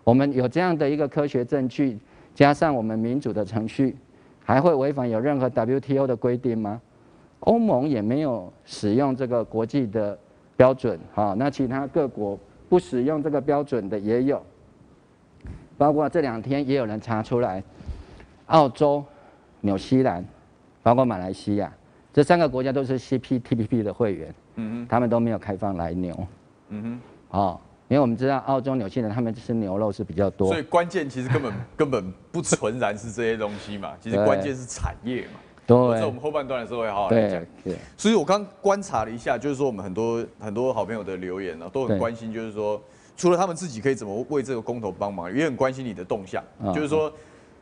[0.02, 1.96] 我们有这样的一个科学证据，
[2.34, 3.96] 加上我们民主的程序，
[4.42, 6.80] 还会违反有任何 WTO 的规定吗？
[7.40, 10.18] 欧盟也没有使用这个国际的
[10.56, 14.42] 标准，哈，那其他各国不使用这个标准的也有，
[15.76, 17.62] 包括这两天也有人查出来，
[18.46, 19.04] 澳洲、
[19.60, 20.24] 纽西兰，
[20.82, 21.72] 包括马来西亚，
[22.12, 26.26] 这三个国家都是 CPTPP 的会员，嗯哼，他们都没有开放来牛，
[26.68, 26.82] 嗯
[27.30, 35.40] 哼，哦，因为我们知道澳洲、纽西兰他们吃牛肉是比较多，所以关键其实根本 根本不纯然是这些东西嘛，其实关键是产业嘛。
[35.66, 37.42] 对，在我们后半段的时候会好好来讲。
[37.64, 42.78] 对，所以我刚观察了一下，就是说我们很多很多好朋友的留言呢，都很关心，就是说
[43.16, 46.42] 除了他们自己可以怎么为这个公投帮忙，也很关心你的动向。
[46.74, 47.12] 就是说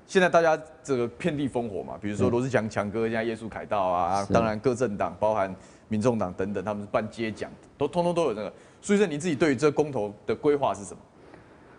[0.06, 5.54] 现在大家这个遍地烽火嘛，比如说罗志强强哥现在耶稣凯道啊，当然各政党包含
[5.88, 8.52] 民众党等等，他们是办街讲，都通通都有那个。
[8.80, 11.00] 所以说你自己对于这个公投的规划是什么？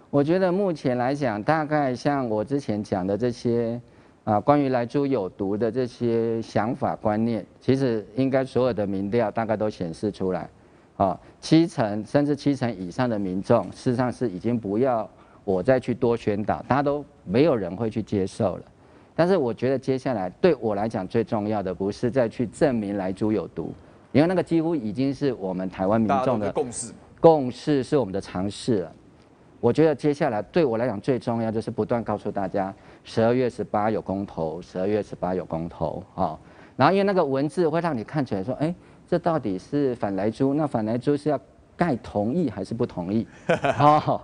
[0.10, 3.82] 我觉得目前来讲，大概像我之前讲的这些。
[4.26, 10.50] 啊，关于来猪有毒的这些想法观念，其实应该所有的民调大概都显示出来，
[10.98, 15.10] 啊，七成甚至七成以上的民众，事实上是已经不要
[15.44, 18.64] 我再去多宣导，大家都没有人会去接受了。
[19.16, 23.74] 但是我觉得接下来对我来讲最重要的，不是再去证明来猪有毒，
[24.12, 28.92] 因为那个几乎已经是我们台湾民众的共识，共识是我们的常识了。
[29.60, 36.38] 我觉得接下来对我来讲最重要就是不断告诉大家，十二月十八有公投，十二月十八有公投啊。
[36.76, 38.74] 然后因为那个文字会让你看起来说，哎，
[39.14, 40.56] 这到底是反莱猪？
[40.56, 41.40] 那反莱猪是要
[41.78, 43.28] 盖同意还是不同意？
[43.80, 44.20] 哦，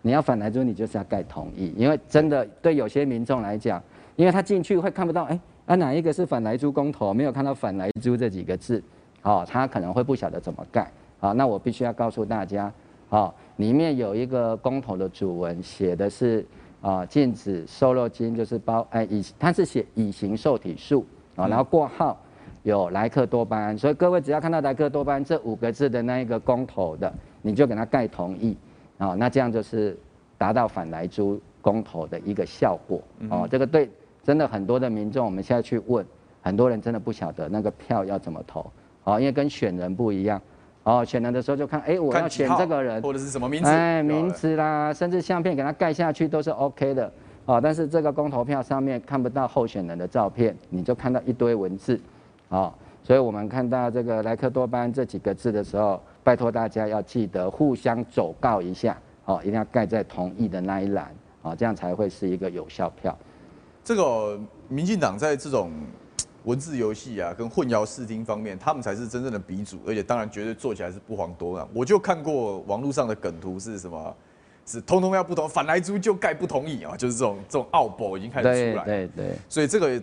[0.00, 3.80] 你要反莱猪，你就是要盖同意，因为真的对有些民众来讲，
[4.16, 7.14] 因为他进去会看不到，哎，啊哪一个是反莱猪公投？
[7.14, 8.82] 没有看到反莱猪这几个字，
[9.22, 10.90] 哦，他可能会不晓得怎么盖。
[11.20, 12.72] 啊，那我必须要告诉大家。
[13.10, 16.44] 啊，里面有一个公投的主文，写的是
[16.80, 22.18] 啊，禁止瘦肉精，就是包哎乙，它是写乙型受体素啊，然后括号
[22.62, 28.56] 有莱克多巴胺，所以各位只要看到莱克多巴胺这五个字的那一个公投的，你就给他盖同意
[28.98, 29.96] 啊，那这样就是
[30.38, 33.48] 达到反莱猪公投的一个效果哦。
[33.50, 33.90] 这个对，
[34.22, 36.06] 真的很多的民众，我们现在去问，
[36.40, 38.70] 很多人真的不晓得那个票要怎么投
[39.04, 40.40] 啊，因为跟选人不一样。
[40.84, 47.12] 哦，选人的时候就看，哎，我要选这个人，或者是什么名字，哎，名字啦，甚至相片给他盖下去都是 OK 的。
[47.44, 52.00] 哦，但是这个公投票上面看不到候选人的照片，你就看到一堆文字。
[52.52, 58.96] 哦，所以我们看到这个莱克多巴胺这几个字的时候，拜托大家要记得互相走告一下。
[59.24, 61.12] 哦，一定要盖在同意的那一栏。
[61.42, 63.16] 哦，这样才会是一个有效票。
[63.82, 64.38] 这个
[64.68, 65.70] 民进党在这种。
[66.44, 71.68] 文字游戏啊，跟混淆视听方面，他们才是真正的鼻祖，而且当然绝对做起来是不遑多让。
[71.72, 74.16] 我就看过网络上的梗图是什么，
[74.66, 78.84] 是通通要不同，反来猪就盖不同意啊，就是这种这种奥博已经开始出来。
[78.84, 79.36] 对对，对。
[79.48, 80.02] 所以这个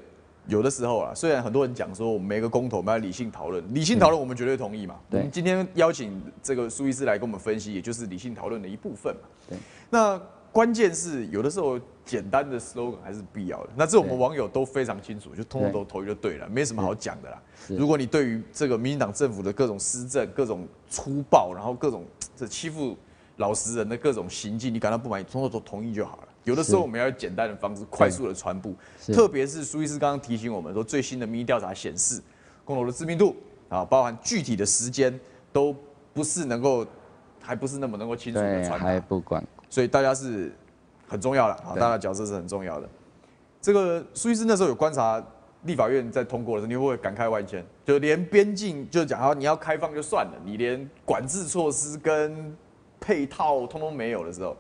[0.50, 4.96] 有的时候啊，虽然很多人讲说我们每个公投我们要理性讨论，理性讨论我们绝对同意嘛。
[5.10, 5.30] 对。
[5.32, 9.22] 今天邀请这个苏医师来跟我们分析，也就是理性讨论的一部分嘛。
[9.48, 9.58] 对。
[9.90, 10.22] 那。
[10.52, 13.70] 关键是有的时候简单的 slogan 还是必要的。
[13.76, 17.40] 那这我们网友都非常清楚，就通通都投就对了，没什么好讲的啦。
[17.68, 22.04] 如果你对于这个民进党政府的各种施政、各种粗暴，然后各种
[22.36, 22.98] 这欺负
[23.38, 26.29] 老实人的各种行径，你感到不满意，通通都同意就好了。
[26.50, 28.74] 有的时候我们要用简单的方式，快速的传播。
[29.14, 32.20] 特别是苏医师刚刚提醒我们说，最新的民意调查显示，
[32.66, 33.36] 公投的知名度
[33.70, 35.18] 啊，包含具体的时间，
[35.54, 35.76] 都
[36.12, 36.86] 不是能够，
[37.40, 38.86] 还不是那么能够清楚的传达。
[38.86, 39.46] 还不管。
[39.70, 40.52] 所以大家是
[41.08, 42.90] 很重要的啊，大家的角色是很重要的。
[43.62, 45.24] 这个苏医师那时候有观察
[45.66, 47.64] 立法院在通过的时候，你会不会感慨万千？
[47.86, 52.58] 就连边境就讲好你要开放就算了，你连管制措施跟
[53.00, 54.58] 配套通通没有的时候，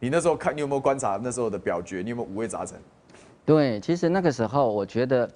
[0.00, 2.02] 你那时候看你有没有观察那时候的表决？
[2.02, 2.78] 你有没有五味杂陈？
[3.44, 5.28] 对，其实那个时候我觉得。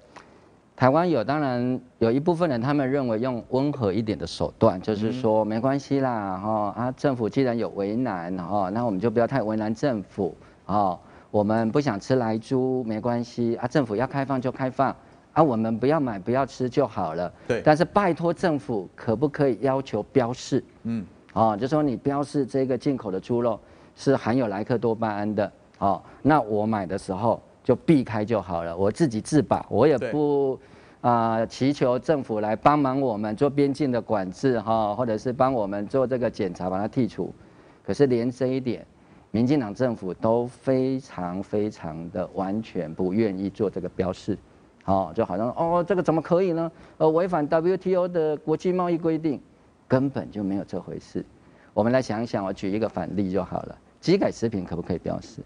[0.75, 10.99] 台湾有，当然有一部分人，他们认为用温和一点的手段，就是说没关系啦，哈啊，政府既然有为难，哈，那我们就不要太为难政府，哦，
[11.29, 14.93] 我们不想吃莱猪没关系啊，政府要开放就开放，
[15.33, 17.31] 啊，我们不要买不要吃就好了。
[17.47, 17.61] 对。
[17.63, 20.61] 但是拜托政府，可不可以要求标示？
[20.83, 21.05] 嗯。
[21.33, 23.59] 哦，就说你标示这个进口的猪肉
[23.95, 27.41] 是含有莱克多巴胺的，哦，那我买的时候。
[27.63, 30.59] 就避开就好了，我自己自保，我也不，
[30.99, 37.33] 啊，祈求政府来帮忙我们做边境的管制哈，或者是帮我们做这个检查，把它剔除。
[37.81, 38.85] 可是连这一点，
[39.31, 44.37] 民进党政府都非常非常的完全不愿意做这个标示，
[44.83, 46.69] 哦，就好像哦，这个怎么可以呢？
[46.97, 49.41] 呃，违反 WTO 的国际贸易规定，
[49.87, 51.25] 根本就没有这回事。
[51.73, 55.41] 我们来想一想，我举一个反例就好了，基改食品可不可以标示？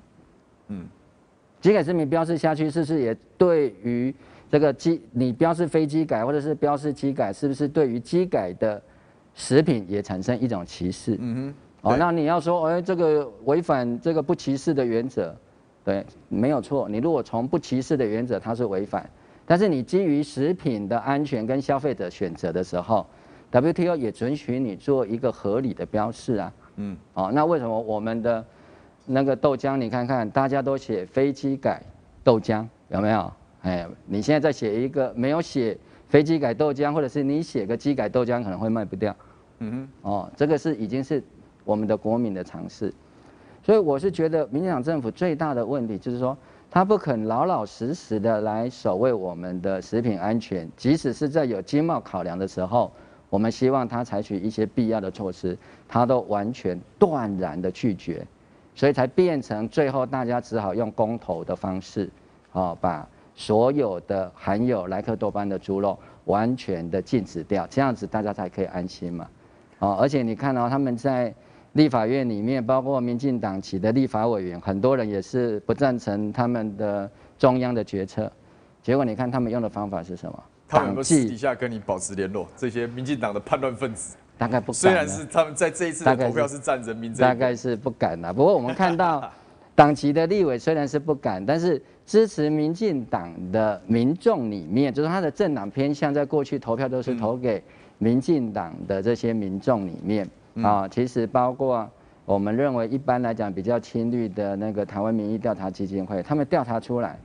[0.68, 0.86] 嗯，
[1.62, 4.14] 基改食品标示下去，是不是也对于？
[4.50, 8.82] 这个基你标示非基改或者是标示基改，是不是对于基改的
[9.36, 11.18] 食品也产生一种歧视？
[11.20, 11.54] 嗯哼。
[11.82, 15.36] 哦，那你要说，哎，这个违反这个不歧视的原则，
[15.84, 16.88] 对，没有错。
[16.88, 19.10] 你如果从不歧视的原则，它是违反，
[19.46, 23.06] 但是你基于食品的安全跟消费者选择的时候
[23.62, 26.54] ，WTO 也准许你做一个合理的标示啊。
[26.76, 26.98] 嗯。
[27.14, 28.46] 哦，那为什么我们的
[29.06, 31.82] 那个豆浆，你看看大家都写飞机改
[32.24, 33.32] 豆浆，有没有？
[33.64, 39.16] 哎，你现在再写一个没有写飞机改豆浆，或者是你写个机改豆浆，可能会卖不掉。
[39.60, 39.72] 嗯
[40.04, 41.24] 哼，哦，这个是已经是
[41.66, 42.94] 我们的国民的尝试，
[43.64, 46.38] 所以我是觉得民进党政府最大的问题就是说，
[46.70, 52.92] 他不肯老老实实的来守卫我们的食品安全，即使是在有经贸考量的时候，
[53.30, 58.26] 我们希望他采取一些必要的措施，他都完全断然的拒绝，
[58.76, 62.10] 所以才变成最后大家只好用公投的方式，
[62.52, 63.08] 哦，把。
[63.40, 69.30] 所有的含有莱克多巴胺的猪肉完全的禁止掉，这样子大家才可以安心嘛。
[69.78, 71.32] 哦，而且你看到他们在
[71.74, 78.32] 立法院里面，包括民进党籍的立法委员，很多人也是不赞成他们的中央的决策。
[78.82, 80.44] 结果你看他们用的方法是什么？
[80.68, 82.48] 他们有没有私底下跟你保持联络？
[82.58, 84.74] 这些民进党的叛乱分子大概不敢。
[84.74, 88.34] 虽然是他们在这一次的投票是站人民，大概是不敢的。
[88.34, 89.32] 不过我们看到
[89.76, 91.82] 党籍的立委虽然是不敢，但是。
[92.08, 97.62] 支持民进党的民众里面，就是他的政党偏向，在过去投票都是投给
[97.98, 100.26] 民进党的这些民众里面
[100.64, 101.86] 啊，其实包括
[102.24, 107.20] 我们认为一般来讲比较亲绿的那个台湾民意调查基金会，他们调查出来，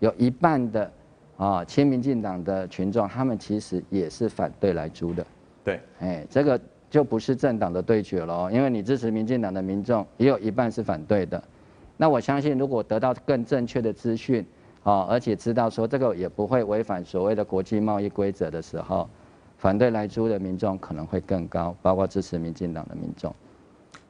[0.00, 0.92] 有一半的
[1.38, 5.26] 啊亲民进党的群众，他们其实也是反对来租的。
[5.64, 11.42] 对，哎，这个就不是政党的对决了，因为你支持民进党的民众也有一半是反对的。
[11.96, 14.44] 那我相信，如果得到更正确的资讯，
[14.82, 19.08] 啊，而且知道说这个也不会违反所谓的国际贸易规则的时候，
[19.56, 23.34] 反对来租的民众可能会更高，包括支持民进党的民众。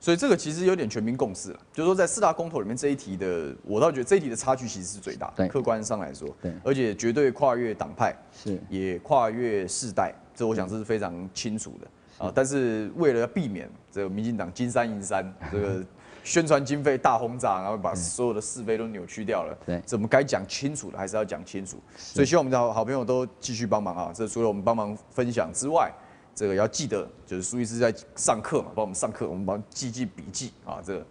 [0.00, 12.32] 所以这个其实有点全民共识了，就是说在四大公投里面这一题的，我倒觉得这一题的差距其实是最大的，对，客观上来说，对，而且绝对跨越党派，是，也跨越世代，这我想这是非常清楚的啊。
[12.34, 15.84] 但是为了要避免这个民进党金山银山这个。
[16.24, 19.56] 宣传经费大轰炸，然后把所有的是非都扭曲掉了。
[19.64, 21.78] 对，怎么该讲清楚的还是要讲清楚。
[21.96, 24.12] 所以希望我们的好好朋友都继续帮忙啊！
[24.14, 25.90] 这除了我们帮忙分享之外，
[26.38, 30.78] 这个要记得，就是苏医师在上课嘛，帮我们上课，我们帮记记笔记啊。
[30.84, 31.04] 这个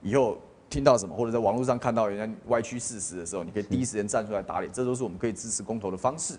[0.00, 0.38] 以后
[0.70, 6.32] 听到什么，或者在网络上看到人家歪曲事实的时候，你可以第一时间站出来打脸，这都是我们可以支持公投的方式。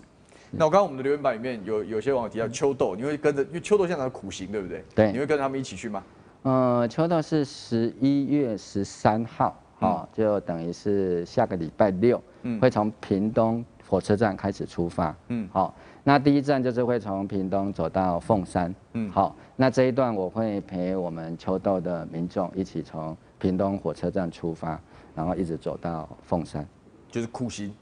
[0.50, 4.84] 那我刚刚我们的留言板里面有有些网友提到秋豆，你会跟着，因为秋豆现在的苦行，对不对？
[4.92, 6.02] 对，你会跟着他们一起去吗？
[6.42, 15.74] 呃，秋豆是十一月十三号，哦，就等于是下个礼拜六，嗯，会从屏东火车站开始出发，嗯，好，
[16.04, 24.80] 那第一站就是会从屏东走到凤山，嗯，好，那这一段我会陪我们秋豆的民众一起从屏东火车站出发，
[25.14, 26.66] 然后一直走到凤山，
[27.10, 27.72] 就是苦行。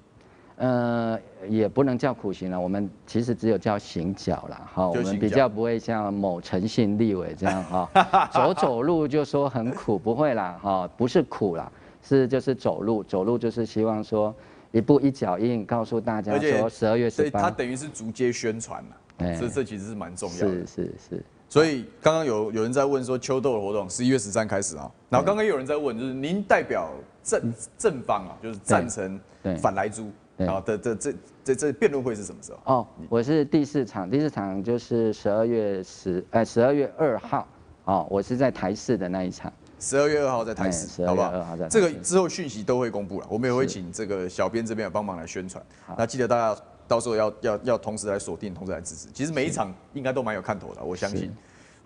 [0.56, 1.18] 呃，
[1.48, 7.88] 也不能叫苦行了，我们其实只有叫行脚了，哈，我们比较不会像某诚信立委这样哈，
[8.30, 14.34] 走走路就说很苦，不会啦，哈，不是苦啦，是就是走路，走路就是希望说
[14.72, 26.90] 一步一脚印，告诉大家说十二月十八，他等于是逐街宣传嘛，这这其实是蛮重要的，是是是，所以刚刚有有人在问说秋豆的活动十一月十三开始啊，然后刚刚有人在问，就是您代表
[27.22, 29.20] 正正方啊，就是赞成
[29.60, 30.10] 反莱猪。
[30.46, 31.14] 好的，这这
[31.44, 32.76] 这这辩论会是什么时候？
[32.76, 37.46] 哦，我是第四场，第四场就是十二月十，哎，十二月二号，
[37.84, 39.52] 哦，我是在台视的那一场。
[39.80, 41.32] 十二月二号在台视，好不好？
[41.68, 45.64] 这个之后讯息都会公布了，我们也会请这个小编这边帮忙来宣传。
[45.96, 49.08] 那记得大家到时候要要要同时来锁定，同时来支持。
[49.14, 51.32] 其实每一场应该都蛮有看头的，我相信。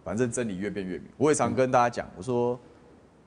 [0.03, 1.09] 反正真理越辩越明。
[1.17, 2.61] 我也常跟大家讲，我说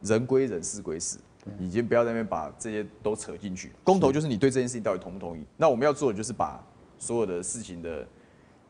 [0.02, 1.18] 人归人，事归事。
[1.58, 3.72] 已经不要在那边把这些都扯进去。
[3.82, 5.46] 公投就是你对这件事情到底同不同意？
[5.56, 6.62] 那我们要做的就是把
[7.00, 8.06] 所有的事情的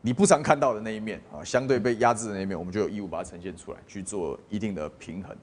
[0.00, 5.36] 你不常看到的那一面啊，相对被压制的那一面，我们就有义务把它呈现出来，去做一定的平衡。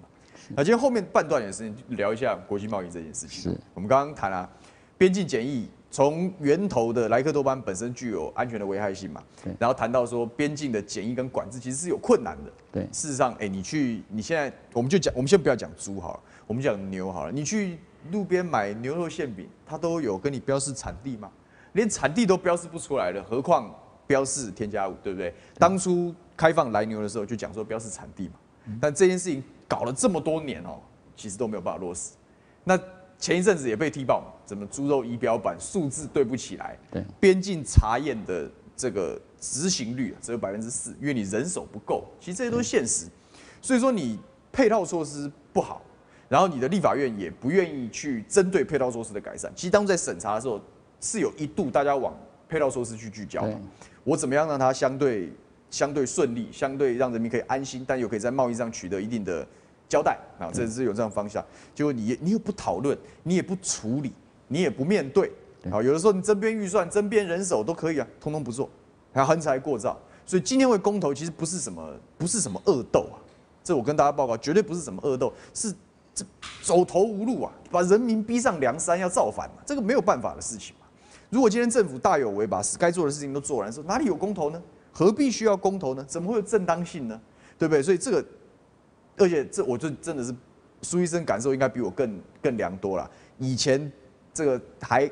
[0.50, 3.52] 那今天后面半段也是聊一下国际贸易这件事情。
[3.52, 4.50] 是我们刚刚谈了
[4.98, 12.52] 边境检疫从源头的莱克多巴胺本身具有安全的危害性嘛，对然后谈到说边境的检疫跟管制其实是有困难的。
[12.72, 17.32] 对，事实上，哎、欸，你去你现在我们就讲，我们先不要讲猪好了，我们讲牛好了。
[17.32, 17.80] 你去
[18.12, 21.32] 路边买牛肉馅饼，它都有跟你标示产地吗？
[21.74, 23.74] 连产地都标示不出来了，何况
[24.06, 25.30] 标示添加物，对不对？
[25.30, 28.34] 对当初开放来牛的时候就讲说标示产地嘛，
[28.66, 30.82] 嗯、但这件事情搞了这么多年哦、喔，
[31.16, 32.11] 其实都没有办法落实。
[32.63, 32.80] 那
[33.18, 36.78] 前一阵子也被踢爆嘛，怎么猪肉仪表板数字对不起来？
[36.91, 42.05] 对，边境查验的这个执行率只有百分之四，因为你人手不够。
[42.20, 43.07] 其实这些都是现实，
[43.61, 44.20] 所以说你
[44.51, 45.82] 配套措施不好，
[46.28, 49.51] 然后你的立法院也不愿意去针对配套措施的改善。
[49.55, 50.59] 其实当在审查的时候，
[50.99, 52.13] 是有一度大家往
[52.49, 53.59] 配套措施去聚焦嘛。
[54.03, 55.32] 我怎么样让它相对
[55.76, 59.46] 相对顺利，相对让人民可以安心，但又可以在贸易上取得一定的。
[59.88, 61.46] 交代啊，这是有这样方向。
[61.76, 64.12] 结果你你又不讨论，你也不处理，
[64.48, 65.32] 你也不面对。
[65.70, 68.68] 啊，有的时候你增编预算、增编人手都可以啊，通通不做，
[69.14, 69.96] 还横财过造。
[70.26, 73.22] 所以今天会公投，其实不是什么不是什么恶斗啊。
[73.64, 75.72] 这我跟大家报告，绝对不是什么恶斗，是
[76.16, 76.26] 这
[76.64, 80.88] 走投无路啊，把人民逼上梁山要造反嘛，这个没有办法的事情嘛。
[81.30, 84.60] 如果今天政府大有为，把该做的事情都做完的时候，哪里有公投呢？
[84.96, 86.04] 何必需要公投呢？
[86.08, 87.22] 怎么会有正当性呢？
[87.60, 87.84] 对不对？
[87.84, 88.26] 所以这个。
[89.18, 90.36] 而且这我就真的是
[90.82, 93.10] 苏医生感受应该比我更更良多了。
[93.38, 93.89] 以前
[94.34, 95.10] 这个还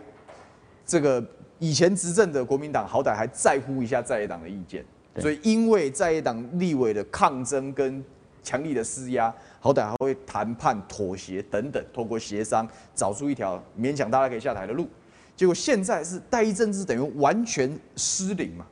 [0.86, 1.26] 这个
[1.58, 4.84] 以前执政的国民党好歹还在乎一下在野党的意见，
[5.20, 8.04] 所以因为在野党立委的抗争跟
[8.44, 14.86] 强力的施压，好歹还会谈判妥协等等，透过协商找出一条勉强大家可以下台的路。
[15.34, 18.68] 结果现在是代议政治等于完全失灵嘛。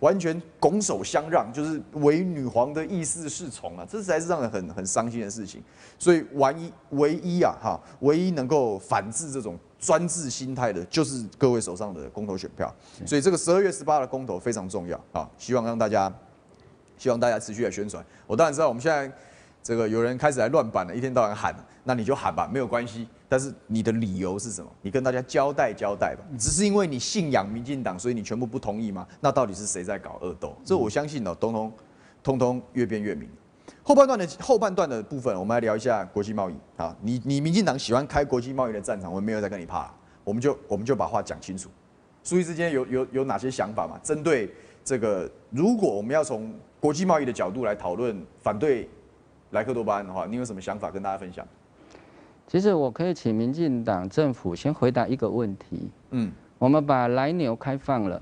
[0.00, 5.62] 完全拱手相让，就是唯女皇的意思是从啊，这才是让人很很伤心的事情。
[5.98, 12.72] 所以唯一唯一啊哈，唯一能够反制这种专制心态的，就是各位手上的公投选票。
[13.06, 16.12] 所以这个十二月十八的公投非常重要啊，希望让大家，
[16.98, 18.04] 希望大家持续来宣传。
[18.26, 19.10] 我当然知道我们现在
[19.62, 21.54] 这个有人开始来乱版了，一天到晚喊，
[21.84, 23.08] 那你就喊吧，没有关系。
[23.28, 24.70] 但是你的理由是什么？
[24.82, 26.22] 你跟大家交代交代吧。
[26.38, 29.06] 只是因为你信仰民进党，所以你全部不同意吗？
[29.20, 30.56] 那到底是谁在搞恶斗？
[30.64, 31.72] 这我相信呢，通通
[32.22, 33.28] 通通越辩越明。
[33.82, 36.94] 后半段的后半段的部分，我们来聊一下国际贸易啊。
[37.00, 39.90] 你你民进党喜欢开国际贸易的战场，我们没有在跟你怕，
[40.22, 41.70] 我们就我们就把话讲清楚。
[42.22, 43.98] 苏医师之间有有有哪些想法吗？
[44.02, 44.50] 针对
[44.84, 48.88] 这个，如果我们要从国际贸易的角度来讨论反对
[49.50, 51.46] 莱克多巴胺的话，你有什么想法跟大家分享？
[52.46, 55.90] 其实我可以请民进党政府先回答一个问题。
[56.10, 58.20] 嗯，我们把来牛开放了，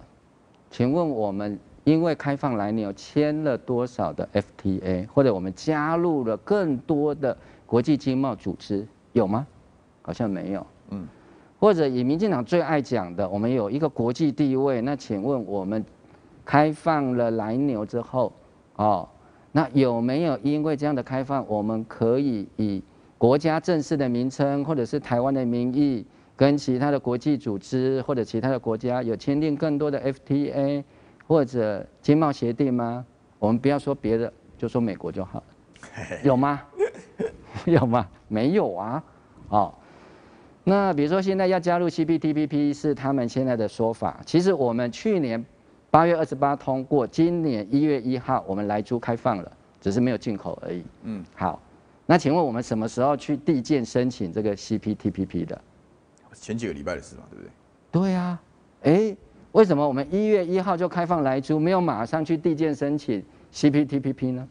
[0.70, 9.46] 请问我们因为开放来牛签了多少的 FTA，或者我们加入了更多的国际经贸组织，有吗？
[10.00, 10.66] 好像没有。
[10.90, 11.06] 嗯，
[11.58, 15.84] 或者以民进党最爱讲的，我们有一个国际地位，那请问我们
[16.44, 18.32] 开放了来牛之后，
[18.76, 19.08] 哦，
[19.50, 22.82] 那有没有因为这样的开放，我们可以以
[23.22, 26.04] 国家正式的名称，或者是台湾的名义，
[26.34, 30.82] 跟其他的国际组织或者其他的国家有签订更多的 FTA
[31.28, 33.06] 或者经贸协定吗？
[33.38, 35.44] 我们不要说别的，就说美国就好了。
[36.24, 36.62] 有吗？
[37.64, 38.08] 有吗？
[38.26, 39.04] 没有啊。
[39.50, 39.72] 哦，
[40.64, 44.20] 那比如说现在要加入 CPTPP 是他们现在的说法。
[44.26, 45.46] 其实我们去年
[45.92, 50.82] 八月二十八通过，今年一月一号我们莱猪开放了，只是没有进口而已。
[51.04, 51.62] 嗯，好。
[52.12, 55.58] 那请问我们什么时候去递件申请这个 CPTPP 的？
[56.34, 57.50] 前几个礼拜的事嘛，对不对？
[57.90, 58.38] 对呀，
[58.82, 59.16] 哎，
[59.52, 64.46] 为什么我们一月一号就开放来租，没有马上去递件申请 CPTPP 呢？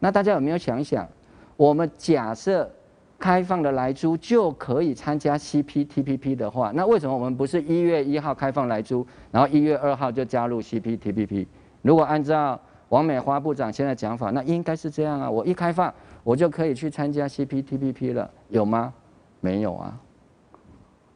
[0.00, 1.08] 那大家有没有想想，
[1.56, 2.70] 我们假设
[3.18, 11.46] 开放的来租就可以参加 CPTPP 的话，那为什么我们不是一月一号开放来租，然后一月二号就加入 CPTPP？
[11.80, 12.60] 如果按照
[12.90, 15.90] 王美花部长现在讲法，那应该是这样啊，我一开放。
[16.28, 18.92] 我就可以去参加 CPTPP 了，有吗？
[19.40, 19.98] 没有啊。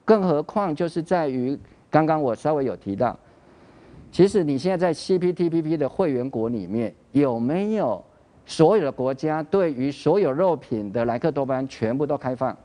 [0.07, 1.59] 更何况就是在于
[1.91, 3.15] 刚刚我稍微有提到，
[4.11, 8.03] 其实你现在在 CPTPP 的会员国里面，有没有
[8.47, 12.57] 所有的国家对于所有肉品的莱克多巴胺全部都开放？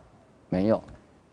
[0.48, 0.82] 没有。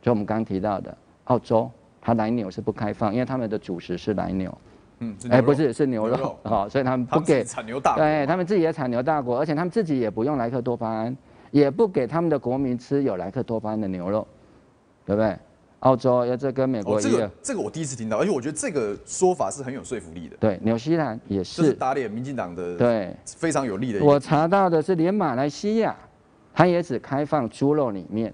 [0.02, 4.52] 就我们刚刚提到的澳洲，它来牛是不开放，因为他们的主食是来牛。
[5.00, 11.16] 嗯，哎，不是，是牛肉， 好，所以他们不给产牛大国，对，他们自己也产牛大国，而且他们自己也不用莱克多巴胺，
[11.50, 14.26] 也不给他们的国民吃有莱克多巴胺的牛肉，
[15.04, 15.36] 对不对？
[15.80, 20.36] 澳洲要这跟美国一样，这个这个我第一次听到，而且我觉得这个说法是很有说服力的。
[20.40, 24.02] 对，纽西兰也是，是打脸民进党的，对，非常有利的。
[24.02, 25.94] 我查到的是，连马来西亚，
[26.54, 28.32] 它也只开放猪肉里面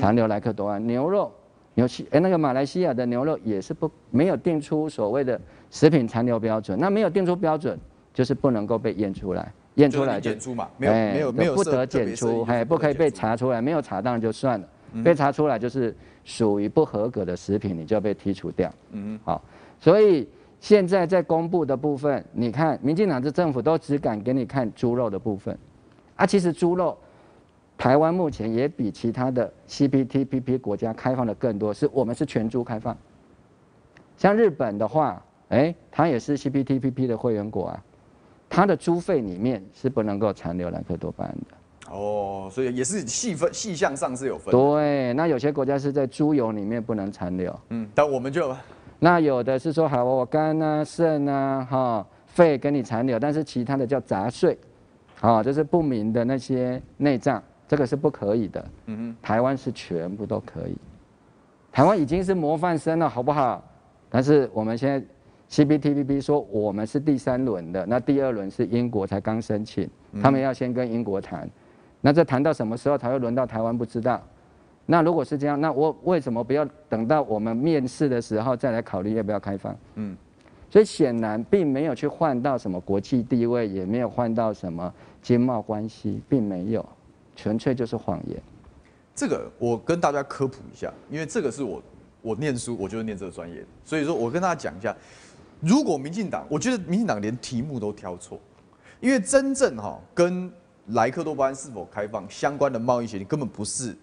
[0.00, 1.30] 残留莱克多巴胺，牛肉
[1.76, 5.38] 纽西哎那个马来西亚的牛肉也是不没有定出所谓的
[5.70, 7.78] 食品残留标准，那没有定出标准，
[8.14, 14.66] 就是不能够被验出来，验出来就检出嘛，没有没有没有不得检出，还不可以被查出来，没有查当然就算了，
[15.04, 18.72] 被查出来就是属于不合格的食品，你就要被剔除掉。
[18.92, 19.44] 嗯好，
[19.78, 20.26] 所以
[20.60, 25.56] 现在在公布的部分，你看民进党的政府都只敢给你看猪肉的部分，
[26.14, 26.96] 啊，其实猪肉。
[27.78, 32.96] 台湾目前也比其他的 CPTPP 国家开放的更多，是我们是全猪开放。
[34.16, 37.84] 像日本的话，哎，它也是 CPTPP 的会员国啊，
[38.48, 41.94] 它的猪肺里面是不能够残留莱克多巴胺的。
[41.94, 44.50] 哦，所以也是细分细项上是有分。
[44.50, 47.54] 对，那有些国家是在猪油里面不能残留。
[47.68, 48.56] 嗯，但我们就，
[48.98, 54.58] 那有的是说，好，我肝啊、肾啊、哈、肺给你残留，但是其他的叫杂碎，
[55.20, 57.40] 啊，就是不明的那些内脏。
[57.68, 60.76] 这个是不可以的，嗯哼，台湾是全部都可以，
[61.72, 63.62] 台湾已经是模范生了，好不好？
[64.08, 65.04] 但是我们现在
[65.50, 69.88] CPTPP 说我们是第三轮的，那第二轮是英国才刚申请，
[70.22, 71.48] 他们要先跟英国谈，
[72.00, 74.22] 那这谈到什么时候才会轮到台湾不知道。
[74.86, 79.76] 那如果是这样，那我为什么不要等到我们面试的时候再来考虑要不要开放？
[79.96, 80.16] 嗯，
[80.70, 86.86] 所以显然并没有去换到什么国际地位，也没有换到什么经贸关系，并没有。
[87.36, 88.42] 纯粹就是谎言。
[89.14, 91.82] 这个我跟大家科普一下，因为这个是我
[92.20, 94.94] 我念书，我就是念这个专业，所以说我跟大家讲一下，
[95.60, 98.40] 如果民进党，我觉得民进党连题目都挑错，
[99.00, 100.52] 因为真正哈跟
[100.88, 103.96] 莱克多巴胺是否开放相关的贸易协定根本不是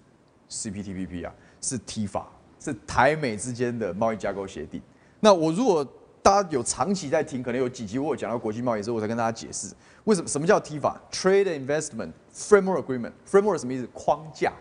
[0.49, 2.27] CPTPP 啊，是 T 法
[2.59, 4.81] 是台美之间的贸易架构协定。
[5.19, 5.85] 那我如果
[6.21, 9.73] 大家有长期在听，可能有几集我有讲到国际贸易之后，我才跟大家解释
[10.05, 13.13] 为什么什么叫 T 法？Trade Investment Framework Agreement。
[13.29, 13.87] Framework 什么意思？
[13.93, 14.51] 框架。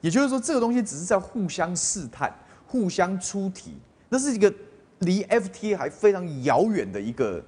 [0.00, 2.32] 也就是说，这个东西只是在互相试探、
[2.66, 3.76] 互相出题，
[4.08, 4.52] 那是一个
[5.00, 7.44] 离 FTA 还非常遥远的一个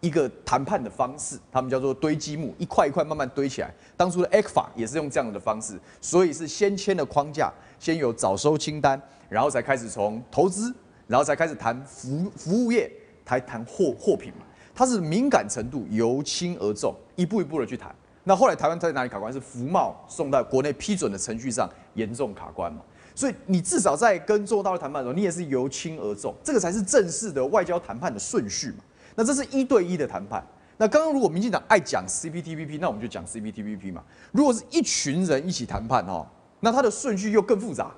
[0.00, 1.38] 一个谈判的方式。
[1.50, 3.72] 他们叫做堆积木，一块一块慢慢堆起来。
[3.96, 10.74] 当初的 ECFA 也是用这样的方式，所以是先签了框架，先有早收清单，然后才开始从投资，
[11.06, 12.90] 然后才开始谈服服务业。
[13.28, 14.46] 才谈货货品嘛，
[14.78, 17.92] 它是敏感程度由轻而重，一步一步的去谈。
[18.22, 19.32] 那后来台湾在哪里卡关？
[19.32, 22.80] 是服贸送到国内批准的程序上严重卡关嘛。
[23.12, 28.76] 所以你至少在跟中国大陆谈判的时候，你也是由轻而重，这个才是正式的外交谈判的顺序嘛。
[29.16, 30.40] 那这是一对一的谈判。
[30.76, 34.04] 那刚刚如果民进党爱讲 CPTPP，那我们就讲 CPTPP 嘛。
[34.30, 36.24] 如果是一群人一起谈判哈，
[36.60, 37.90] 那它的顺序又更复杂。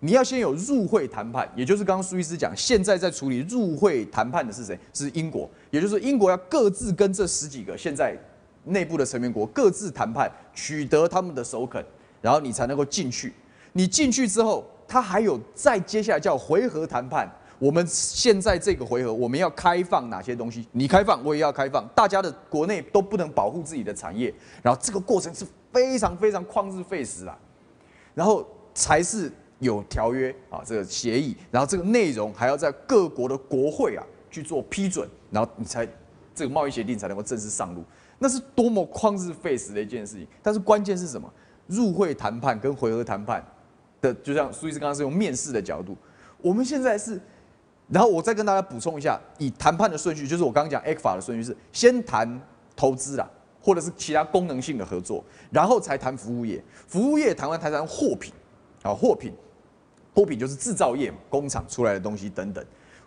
[0.00, 4.78] 你要先有入会谈判，也就是刚刚苏医师讲，现在在处理入会谈判的是谁？
[4.94, 8.16] 是英国，也就是英国要各自跟这十几个现在
[8.64, 11.84] 内部的成员国各自谈判，取得他们的首肯，
[12.22, 13.34] 然后你才能够进去。
[13.72, 17.28] 你进去之后，他还有再接下来叫回合谈判。
[17.58, 20.64] 我们现在这个回合，我们要开放哪些东西？
[20.70, 24.32] 你开放，我也要开放，大家的国内都不能保护自己的产业，
[24.62, 27.36] 然后这个过程是非常非常旷日费时啊，
[28.14, 29.32] 然后才是。
[29.60, 35.86] 有条约啊，这个协议，然后这个内容还要在各国的国会啊去做批准，然后你才
[36.34, 37.82] 这个贸易协定才能够正式上路，
[38.18, 40.26] 那是多么旷日费时的一件事情。
[40.42, 41.28] 但是关键是什么？
[41.66, 43.44] 入会谈判跟回合谈判
[44.00, 45.96] 的，就像苏医师刚刚是用面试的角度，
[46.40, 47.20] 我们现在是，
[47.88, 52.40] 然后我再跟大家补充一下，以谈判的顺序，就是我刚刚讲 ECFA 的顺序是先谈
[52.74, 53.28] 投资啦，
[53.60, 58.32] 或者是其他功能性的合作，然后才谈服务业，服务业谈完才谈货品，
[58.82, 59.32] 啊货品。
[60.18, 62.64] 货品就是制造业嘛，工厂出来的东西等等。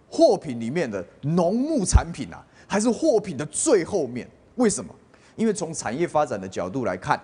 [0.10, 4.26] 货品里面的农牧产品啊，还是货品的最后面。
[4.56, 4.96] 为什么？
[5.36, 7.22] 因为从产业发展的角度来看，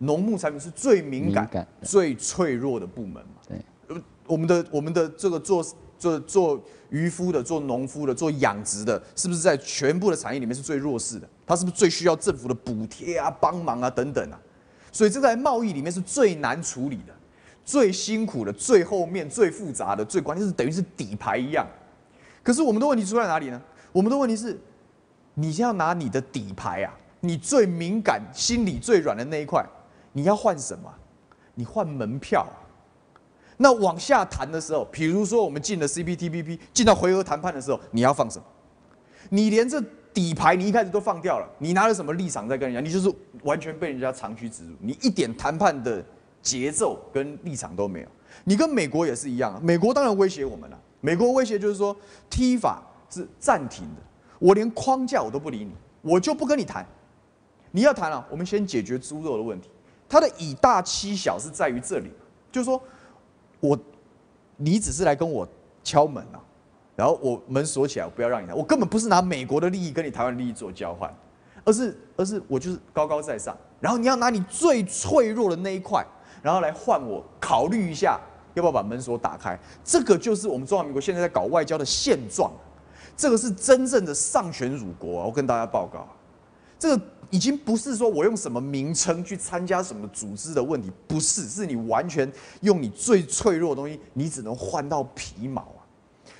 [0.00, 3.40] 农牧产品是最敏感、敏感最脆弱的部门嘛。
[3.48, 5.64] 对，我们的我们的这个做
[5.98, 11.26] 做做渔夫的、做农夫的、做养殖的，是不是在全部的产业里面是最弱势的？
[11.46, 14.38] 它是不是最需要政府的补贴啊、帮忙啊等等啊？
[14.92, 17.14] 所以这在贸易里面是最难处理的。
[17.64, 21.66] 最辛苦的、最后面、最复杂的、最关键是等于是底牌一样。
[22.42, 23.62] 可是我们的问题出在哪里呢？
[23.92, 24.58] 我们的问题是，
[25.34, 29.64] 你要拿你的底牌啊，你最敏感、心里最软的那一块，
[30.12, 30.92] 你要换什么？
[31.54, 32.46] 你换门票。
[33.58, 38.44] 那往下谈的时候，比如说我们进了 CPTPP，进到回合谈判的时候，你要放什么？
[39.28, 39.80] 你连这
[40.12, 42.86] 底牌你一开始都放掉了，你拿了什么立场在跟人家？
[42.86, 46.04] 你就是完全被人家长驱直入，你一点谈判的。
[46.42, 48.08] 节奏跟立场都没有，
[48.44, 49.58] 你跟美国也是一样。
[49.64, 51.96] 美国当然威胁我们了，美国威胁就是说
[52.28, 54.02] 踢法是暂停的，
[54.38, 55.72] 我连框架我都不理你，
[56.02, 56.84] 我就不跟你谈。
[57.70, 59.70] 你要谈了，我们先解决猪肉的问题。
[60.08, 62.10] 它的以大欺小是在于这里，
[62.50, 62.78] 就是说
[63.60, 63.78] 我
[64.56, 65.48] 你只是来跟我
[65.82, 66.40] 敲门啊，
[66.94, 68.52] 然后我门锁起来，我不要让你来。
[68.52, 71.10] 我根本不是拿美国的利益跟你台湾利益做交换，
[71.64, 76.06] 而是而是我就是高高在上，然后你要拿你最脆弱的那一块，
[76.42, 78.20] 然后来换我考虑一下
[78.54, 79.58] 要不要把门锁打开。
[79.82, 82.52] 这个就是我们中华民国现在在搞外交的现状，
[83.16, 85.26] 这个是真正的丧权辱国啊！
[85.26, 86.06] 我跟大家报告，
[86.78, 87.02] 这个。
[87.30, 92.30] 已经不是说我用什么名称去参加什么组织的问题，不是，是你完全
[92.60, 95.80] 用你最脆弱的东西，你只能换到皮毛啊。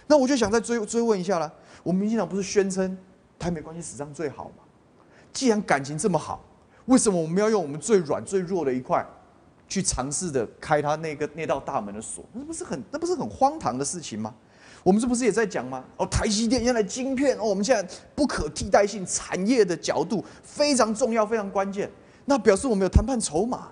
[0.06, 1.50] 那我就想再追追问一下了，
[1.82, 2.94] 我们民进党不是宣称
[3.38, 4.64] 台美关系史上最好吗？
[5.32, 6.44] 既然感情这么好，
[6.84, 9.02] 为什么我们要用我们最软最弱的一块
[9.72, 12.22] 去尝试的开他那个那道大门的锁？
[12.34, 14.34] 那不是很那不是很荒唐的事情吗？
[14.82, 15.82] 我们这不是也在讲吗？
[15.96, 21.90] 哦，台积电现在晶片哦，我们现在不可替代性产业的角度非常重要，非常关键。
[22.26, 23.68] 那表示我们有谈判筹码，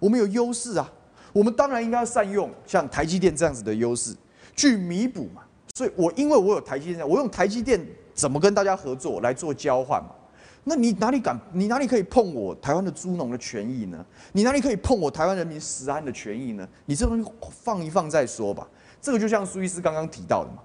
[0.00, 0.90] 我们有优势啊。
[1.32, 4.12] 我们当然应该要善用像台积电这样子的优势
[4.56, 5.42] 去弥补嘛。
[5.76, 7.80] 所以我因为我有台积电，我用台积电
[8.12, 10.10] 怎么跟大家合作来做交换嘛？
[10.64, 11.38] 那你哪里敢？
[11.52, 14.04] 你哪里可以碰我台湾的猪农的权益呢？
[14.32, 16.66] 你哪里可以碰我台湾人民食安的权益呢？
[16.86, 18.66] 你这东西放一放再说吧。
[19.00, 20.62] 这个就像苏伊士刚刚提到的嘛，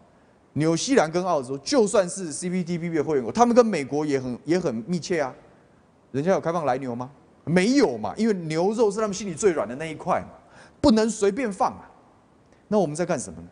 [0.53, 5.35] 纽西兰跟澳洲就算是 CPTPP 的会员国，他们跟美国也很也很密切啊。
[6.11, 7.11] 人家有开放来牛吗？
[7.43, 10.29] 没有嘛，因为牛肉是他们心里最软的那一块嘛，
[10.79, 11.89] 不能随便放啊。
[12.69, 13.47] 那我们在干什么呢？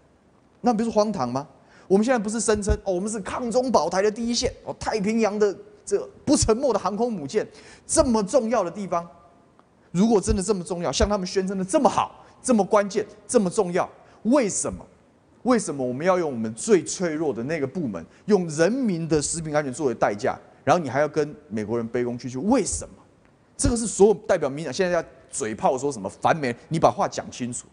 [0.61, 1.45] 那不是荒唐吗？
[1.87, 5.55] 我们现在不是声称哦，我们是抗中保台的第一线哦，太平洋的
[5.87, 7.47] 这不沉没的航空母舰，
[7.87, 9.07] 这么重要的地方，
[9.91, 13.89] 如果真的这么重要，像他们宣称的这么好，这么关键，这么重要。
[14.23, 14.85] 为什么？
[15.43, 22.37] 为什么我们要用我们最脆弱的那个部门，用人民的食品安全作为代价，然后你还要跟美国人卑躬屈膝？
[22.37, 22.95] 为什么？
[23.55, 26.53] 这个是所有代表民党现在要嘴炮说什么反美？
[26.67, 27.65] 你把话讲清楚。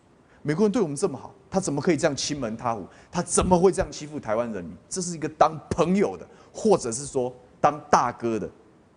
[0.42, 2.86] 美国人对我们这么好，他怎么可以这样欺门踏户？
[3.10, 4.76] 他怎么会这样欺负台湾人民？
[4.88, 7.34] 这是一个当朋友的，或者是说
[7.64, 8.46] 当大哥的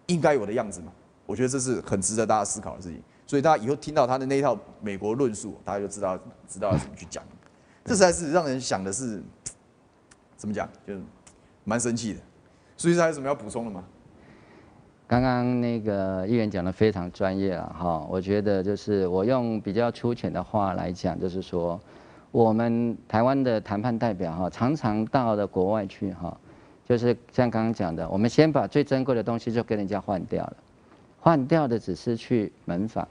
[0.08, 0.92] 应该有的样子嘛？
[1.26, 3.02] 我觉得这是很值得大家思考的事情。
[3.26, 7.24] 所以大家以后听到他的那一套美国论述，大家就知道知道要怎么去讲。
[7.86, 9.24] 这才是让人想的是，
[10.36, 11.02] 怎么讲，就是
[11.64, 12.20] 蛮生气的。
[12.76, 13.82] 所以还有什么要补充的吗？
[15.08, 21.80] 刚刚那个议员讲的非常专业了哈，我觉得就是我用比较粗浅的话来讲，就是说
[22.32, 26.38] 我们台湾的谈判代表哈，常常到了国外去哈，
[26.88, 30.58] 就是像刚刚讲的，我们先把最珍贵的东西就跟人家换掉了，
[31.20, 33.08] 换掉的只是去门房。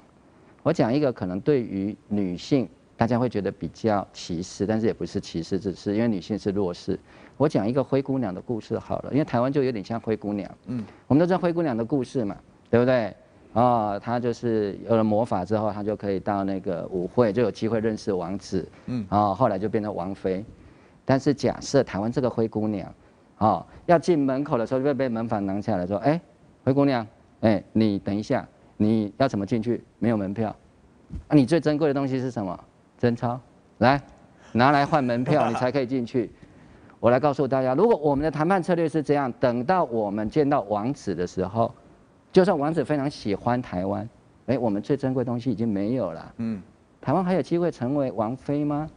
[0.62, 2.68] 我讲一个可能对于女性。
[2.98, 6.98] 大家会觉得比较歧视，但是也不是歧视，只是因为女性是弱势。
[7.36, 10.50] 我讲一个灰姑娘的故事好了，因为台湾就有点像灰姑娘。
[10.64, 12.34] 嗯，我们都知道灰姑娘的故事嘛，
[12.70, 13.14] 对不对？
[13.52, 18.66] 哦，她就是有了魔法之后，她就可以到那个舞会，就有机会认识王子。
[18.86, 20.42] 嗯，然后后来就变成王妃。
[21.04, 22.90] 但是假设台湾这个灰姑娘，
[23.39, 26.20] 哦，要进门口的时候就会被门房拦下来说：“哎，
[26.64, 27.07] 灰姑娘，
[27.41, 29.82] 哎，你等一下，你要怎么进去？
[29.99, 30.55] 没有门票。
[31.28, 32.59] 啊，你最珍贵的东西是什么？”
[32.99, 33.39] 真钞，
[33.78, 34.01] 来，
[34.53, 36.30] 拿来换门票， 你才可以进去。
[36.99, 41.72] 我来告诉大家，如果我们的谈判策略是这样，等到我们见到王子的时候，
[42.32, 44.09] 就算王子非常喜欢台湾，
[44.47, 46.34] 哎，我们最珍贵的东西已经没有了。
[46.39, 46.62] 嗯，
[47.03, 48.89] 台湾还有机会成为王妃吗？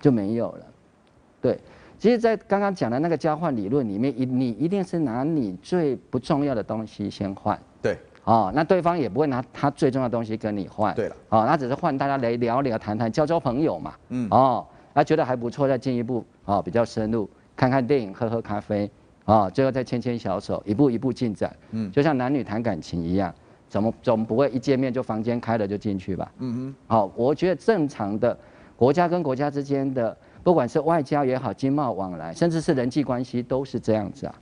[0.00, 0.66] 就没有了。
[1.40, 1.58] 对，
[2.02, 7.56] 其实，在刚刚讲的那个交换理论里面，一你一定是拿你最不重要的东西先换。
[7.80, 7.96] 对。
[8.24, 10.92] 哦，那对方也不会拿他最重要的东西跟你换。
[10.96, 13.94] 对了，哦，那只是换大家来聊聊、谈谈、交交朋友嘛。
[14.08, 14.26] 嗯。
[14.32, 18.90] 哦，那觉得还不错，再进一步，哦，比较深入，看看电影，喝喝咖啡，
[19.26, 21.54] 哦，最后再牵牵小手，一步一步进展。
[21.70, 21.88] 嗯。
[21.92, 23.32] 就像男女谈感情一样，
[23.68, 26.32] 怎么总不会一见面就房间开了就进去吧？
[26.40, 26.74] 嗯哼。
[26.88, 28.36] 好，我觉得正常的
[28.74, 34.34] 国家跟国家之间的，不管是外交也好，经贸往来，甚至是人际关系，都是这样子啊。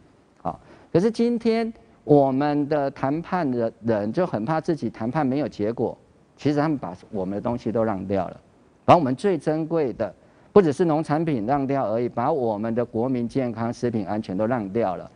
[0.42, 0.60] 好，
[0.92, 1.72] 可是今天。
[2.02, 5.96] 我们的谈判的人就很怕自己谈判没有结果，
[6.34, 8.40] 其实他们把我们的东西都让掉了，
[8.86, 10.12] 把我们最珍贵的
[10.50, 15.08] 不只是农产品让掉而已，把我们的国民健康、食品安全都让掉了。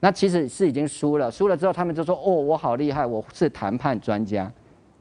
[0.00, 4.50] 那其实是已经输了，输了之后他们就说：“哦，我好厉害，我是谈判专家，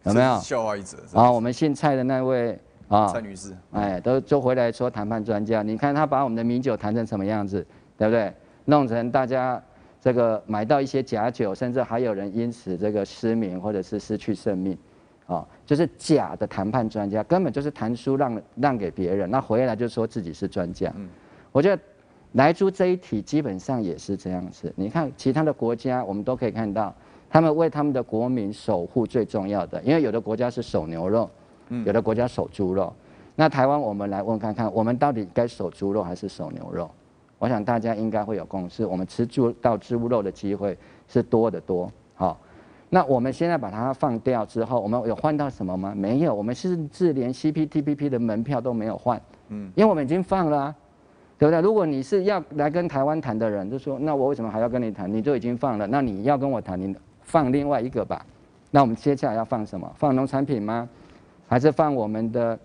[0.04, 1.30] 有没有？”笑话一则啊！
[1.30, 2.58] 我们姓蔡的那位
[2.96, 5.64] 啊，蔡女士，哎，都就回来说谈判专家。
[5.64, 7.66] 你看他把我们的米酒谈成什么样子，
[7.98, 8.32] 对不对？
[8.66, 9.62] 弄成大家。
[10.00, 14.78] 这个买到一些假酒，甚至还有人因此这个失明或者是失去生命，
[15.28, 20.92] 啊，就是假的谈判专家，根本就是谈书让让给别人，那回来就说自己是专家。
[20.98, 21.08] 嗯，
[21.54, 21.82] 我觉得
[22.34, 24.74] 莱猪这一题基本上也是这样子。
[24.76, 26.94] 你看其他的国家，我们都可以看到，
[27.30, 31.32] 他们为他们的国民守护最重要的，因为有的国家是守牛肉，
[31.86, 32.94] 有的国家守猪肉。
[33.36, 36.90] 那台湾我们来问看看，我们到底该守猪肉还是守牛肉？
[37.40, 41.92] 我想大家应该会有共识，我们吃猪到猪肉的机会是多得多。
[42.16, 42.40] 好，
[42.90, 45.94] 那我们现在把它放掉之后，我们有换到什么吗？
[45.94, 49.20] 没有，我们甚至连 CPTPP 的门票都没有换。
[49.50, 50.76] 嗯，因为我们已经放了啊，
[51.38, 51.60] 对不对？
[51.60, 55.12] 如果你是要来跟台湾谈的人，就说那我为什么还要跟你谈？
[55.12, 58.26] 你就已经放了，那你要跟我谈，你放另外一个吧。
[58.72, 59.92] 那我们接下来要放什么？
[59.98, 60.88] 放农产品吗？
[61.48, 62.58] 还是放我们的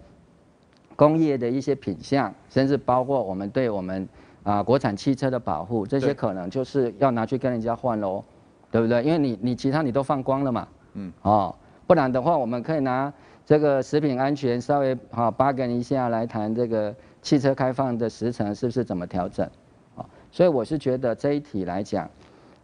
[0.97, 4.09] 工业的一些品相，甚至包括我们对我们
[4.43, 8.25] 啊国产汽车的保护，这些可能就是要拿去跟人家换喽，
[8.71, 9.03] 对不对？
[9.03, 11.55] 因为你你其他你都放光了嘛，嗯，哦，
[11.87, 13.13] 不然的话，我们可以拿
[13.45, 19.49] 这个食品安全稍微好 bargain 一下来谈这个汽车开放的时程是不是怎么调整，
[19.97, 22.09] 啊，所以我是觉得这一题来讲。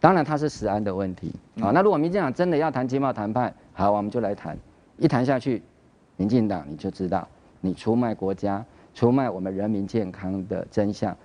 [0.01, 1.71] 当然，它是食安的问题啊。
[1.71, 4.55] 那如果民进党真的要谈经贸谈判，好，我们就来谈。
[4.97, 5.63] 一谈下去，
[6.17, 7.27] 民进党你就知道，
[7.61, 8.63] 你出卖国家、
[8.93, 11.15] 出卖我们人民健康的真相，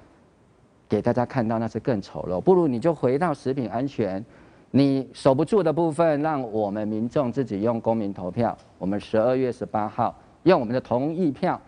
[0.89, 2.41] 给大家看到那是更丑陋。
[2.41, 4.25] 不如你就回到食品安全，
[4.71, 8.57] 你守不住的部分，让我们民众自己用公民投票。
[8.79, 11.61] 我们十二月十八号用我们的同意票，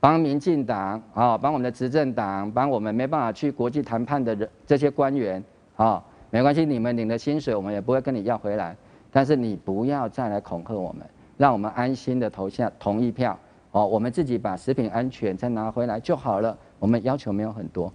[0.00, 5.42] 帮民进党啊，帮我们的执政党，帮我们没办法去国际谈判的人这些官员
[5.76, 6.02] 啊。
[6.30, 8.74] 没关系，你们领的薪水我们也不会跟你要回来，
[9.10, 11.06] 但是你不要再来恐吓我们，
[11.42, 13.36] 让我们安心的投下同意票
[13.72, 16.56] 哦，我们自己把食品安全再拿回来就好了。
[16.78, 17.92] 我们要求没有很多，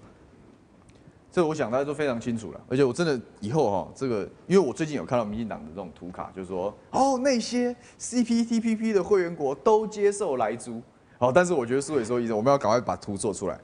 [1.31, 2.59] 这我想大家都非常清楚了。
[2.67, 10.81] 而且我真的以后哈，这个因为我最近有看到民进党的这种图卡，就是说哦，那些 CPTPP 的会员国都接受莱猪，
[11.17, 13.57] 好，但是我觉得苏伟说医生，我们要赶快把图做出来，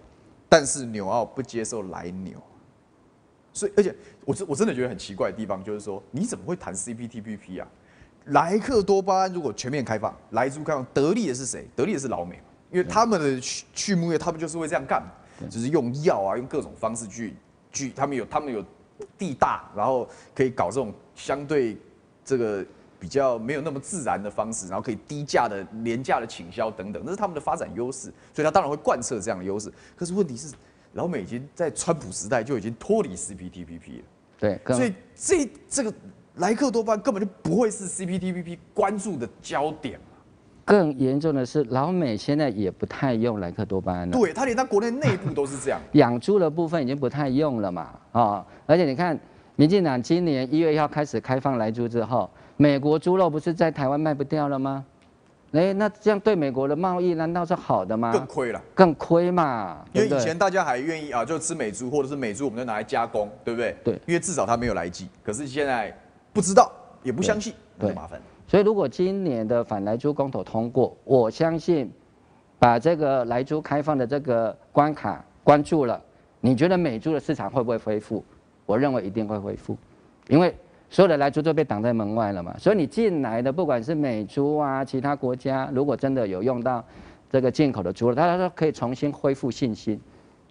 [0.48, 2.38] 但是纽澳不接受莱纽。
[3.52, 7.68] 所以，而且我真我真的觉得很奇怪的地方，就是说，你怎么会谈 CPTPP 啊？
[8.26, 11.68] 莱克多巴胺如果全面开放，莱猪开放，得利的是谁？
[11.76, 15.04] 得利的是老美，因为他们的畜畜牧业，他们就是会这样干，
[15.50, 17.36] 就是用药啊，用各种方式去
[17.72, 18.64] 去，他们有他们有
[19.18, 21.78] 地大，然后可以搞这种相对
[22.24, 22.66] 这个
[23.00, 29.72] 比较没有那么自然的方式，然后可以低价的廉价的倾销等等，那是他们的发展优势，所以他当然会贯彻这样的优势。
[29.96, 30.54] 可是问题是。
[30.96, 34.04] 老美已经在川普时代就已经脱离 CPTPP 了，
[34.38, 35.92] 对，所以这这个
[36.38, 40.00] 莱克多巴根本就不会是 CPTPP 关注的焦点。
[40.66, 44.18] 更严重的是，老美现在也不太用莱克多巴胺了。
[44.18, 45.80] 对，他连他国内内部都是这样。
[45.94, 49.20] 养猪的部分已经不太用了嘛，啊，而且你看，
[49.58, 54.86] 民进党今年一月一号开始开放来猪之后，美国猪肉不是在台湾卖不掉了吗？
[55.52, 58.12] 哎，那这样对美国的贸易难道是好的吗？
[58.14, 59.86] 更亏了，更亏嘛。
[59.92, 63.76] 因为以前大家还愿意啊，就吃美猪，或者是美猪我们就拿来加工，对不对？
[63.84, 63.94] 对。
[64.08, 65.10] 因为至少它没有来剂。
[65.22, 65.96] 可是现在
[66.34, 66.72] 不知道，
[67.04, 68.20] 也不相信，那就麻烦。
[68.48, 71.90] 所以如果今年的反莱猪公投通过，我相信
[72.60, 76.02] 把这个莱猪开放的这个关卡关住了，
[76.42, 78.24] 你觉得美猪的市场会不会恢复？
[78.66, 79.78] 我认为一定会恢复，
[80.28, 80.54] 因为。
[80.90, 86.86] 所有的莱猪都被挡在门外了嘛，所以你进来的不管是美猪啊，其他国家如果真的有用到
[87.32, 90.00] 这个进口的猪了，大家都可以重新恢复信心，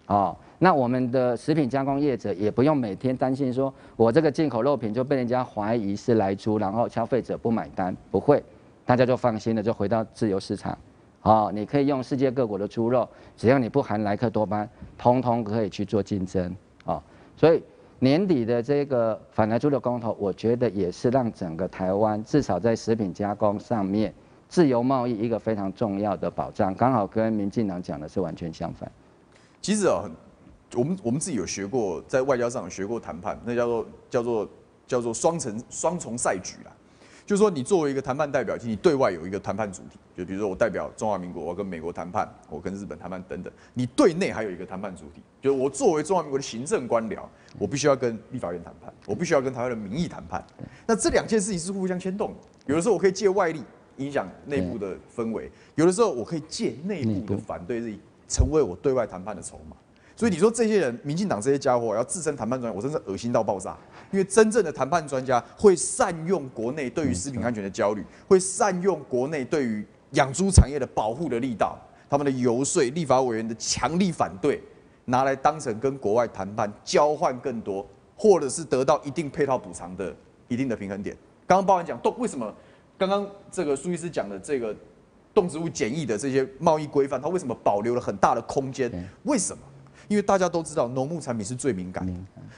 [0.07, 8.41] 哦，那我们的食品加工业者也不用每天担心说我这个进口肉品就被人家怀疑是来猪，然后消费者不买单，不会，
[8.85, 10.77] 大家就放心的就回到自由市场，
[11.23, 13.05] 哦，你可以用世界各国的猪肉，
[13.35, 14.65] 只要你不含莱克多巴，
[14.97, 16.55] 通通可以去做竞争，
[16.85, 17.03] 哦，
[17.35, 17.61] 所以。
[17.99, 24.13] 年底的这个反来猪的公投，我觉得也是让整个台湾至少在食品加工上面
[24.49, 28.91] 自由贸易一个非常重要的保障，刚好跟民进党讲的是完全相反。
[29.61, 30.03] 其实哦，
[30.75, 34.49] 我们我们自己有学过，在外交上有学过谈判，那叫做叫做
[34.87, 36.71] 叫做双层双重赛局啦。
[37.25, 43.53] 就是说，你作为一个谈判代表，其实你对外有一个谈判主体，就比如说我代表中华民国，我跟美国谈判，我跟日本谈判等等。
[43.73, 47.21] 你对内还有一个谈判主体，就是我作为中华民国的行政官僚，
[47.57, 50.45] 我必须要跟立法院谈判，我必须要跟台湾的民意谈判。
[50.85, 52.35] 那这两件事情是互相牵动的。
[52.65, 53.63] 有的时候我可以借外力
[53.97, 59.77] 影响内部的氛围，有的时候我可以借内部的反对力成为我对外谈判的筹码。
[60.23, 63.77] 所以你说这些人，民进党这些家伙要自称谈判专家，我真是恶心到爆炸。
[64.09, 71.77] 因为真正的谈判专家会善用国内对于食品安全的焦虑，会善用国内对于养猪产业的保护的力道，
[72.09, 74.63] 他们的游说、立法委员的强力反对，
[75.03, 80.15] 拿来当成跟国外谈判交换更多，或者是得到一定配套补偿的
[80.47, 81.13] 一定的平衡点。
[81.45, 82.49] 刚刚包含讲动为什么？
[82.97, 84.73] 刚刚这个苏医师讲的这个
[85.33, 88.89] 动植物检疫的这些贸易规范，它为什么保留了很大的空间？
[89.23, 89.61] 为什么？
[90.07, 92.13] 因为大家都知道农牧产品是最敏感的，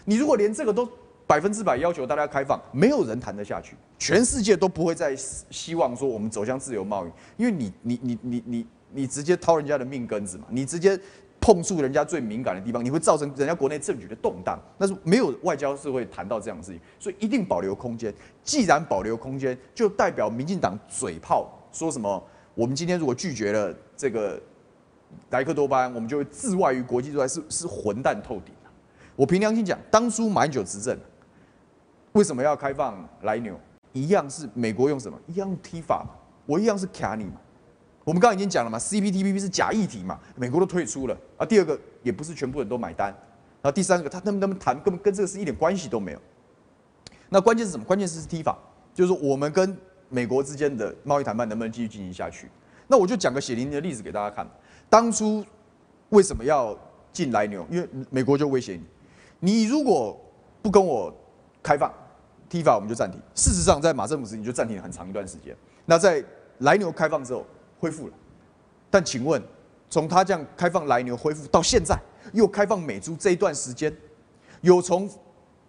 [0.05, 0.87] 你如果连这个都
[1.27, 10.99] 百分之百要求大家开放，没有人谈得下去，全世界都不会再希望说我们走向自由贸易，因为你你你你你你直接掏人家的命根子嘛，你直接
[11.41, 14.59] 碰触人家最敏感的地方，你会造成人家国内政局的动荡。
[14.77, 18.13] 但是没有外交是会谈到这样的事情，所以一定保留空间。
[18.43, 22.23] 既然保留空间，就代表民进党嘴炮说什么？
[22.53, 24.41] 我们今天如果拒绝了这个
[25.29, 28.53] 莱克多巴胺，我们就会自外于国际之外，是是混蛋透顶。
[29.15, 30.97] 我凭良心讲，当初马英九执政，
[32.13, 33.59] 为什么要开放来牛？
[33.93, 35.17] 一样是美国用什么？
[35.27, 36.09] 一样用 TIFA 嘛，
[36.45, 37.29] 我一样是卡你。
[38.03, 41.45] 我们刚刚已经讲了嘛，CPTPP 是假议题嘛，美国都退出了啊。
[41.45, 46.21] 第二个也不是全部人都买单，然后第三个他能不能谈，根本跟这个是一点关系都没有。
[47.29, 47.83] 那关键是什么？
[47.83, 48.55] 关键是是 TIFA，
[48.93, 49.75] 就是我们跟
[50.09, 52.47] 美国之间的贸易谈判能不能继续进行下去？
[52.87, 54.47] 那我就讲个血淋淋的例子给大家看，
[54.89, 55.43] 当初
[56.09, 56.77] 为什么要
[57.11, 57.65] 禁莱牛？
[57.69, 58.83] 因为美国就威胁你。
[59.39, 60.19] 你如果
[60.61, 61.13] 不跟我
[61.61, 61.93] 开放
[62.49, 63.19] T 法我们就暂停。
[63.33, 65.55] 事实上，在马政府时期就暂停了很长一段时间。
[65.85, 66.23] 那在
[66.59, 67.45] 来牛开放之后
[67.79, 68.13] 恢复了，
[68.89, 69.41] 但请问，
[69.89, 71.99] 从他这样开放来牛恢复到现在
[72.33, 73.95] 又开放美猪这一段时间，
[74.61, 75.09] 有从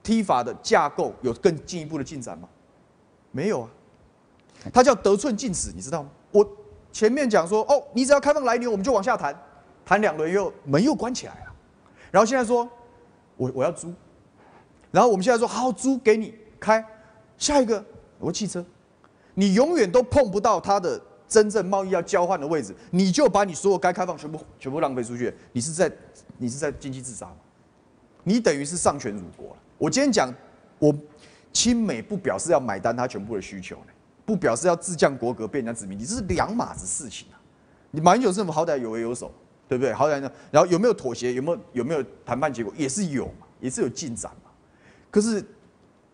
[0.03, 2.49] T 法的架构有更进一步的进展吗？
[3.33, 3.71] 没有啊，
[4.73, 6.11] 他叫得寸进尺，你知道吗？
[6.31, 6.49] 我
[6.97, 9.39] 前面讲说，哦，你只要开放来牛，我们就往下谈，
[9.85, 11.53] 谈两轮又门又关起来了，
[12.11, 12.67] 然后现在说。
[13.37, 13.93] 我我要租，
[14.91, 16.83] 然后我们现在说好，租给你开，
[17.37, 17.85] 下一个
[18.19, 18.65] 我汽车，
[19.35, 25.93] 你永远都碰不到它的真正贸易要交换的位置，你就把你所有该开放全部全部浪费出去，你是在
[26.39, 27.37] 你是在经济自杀吗？
[28.25, 29.57] 你等于是丧权辱国了。
[29.77, 30.33] 我今天讲，
[30.79, 30.95] 我
[31.53, 33.77] 亲美不表示要买单它全部的需求，
[34.27, 37.41] 不表示要自降国格变人家子民，你这是两码子事情啊！
[37.93, 39.33] 你马英九政府好歹有为有守。
[39.69, 39.93] 对不对？
[39.93, 41.33] 好歹呢，然后有没有妥协？
[41.33, 42.73] 有没有有没有谈判结果？
[42.77, 44.51] 也是有嘛，也是有进展嘛。
[45.11, 45.45] 可是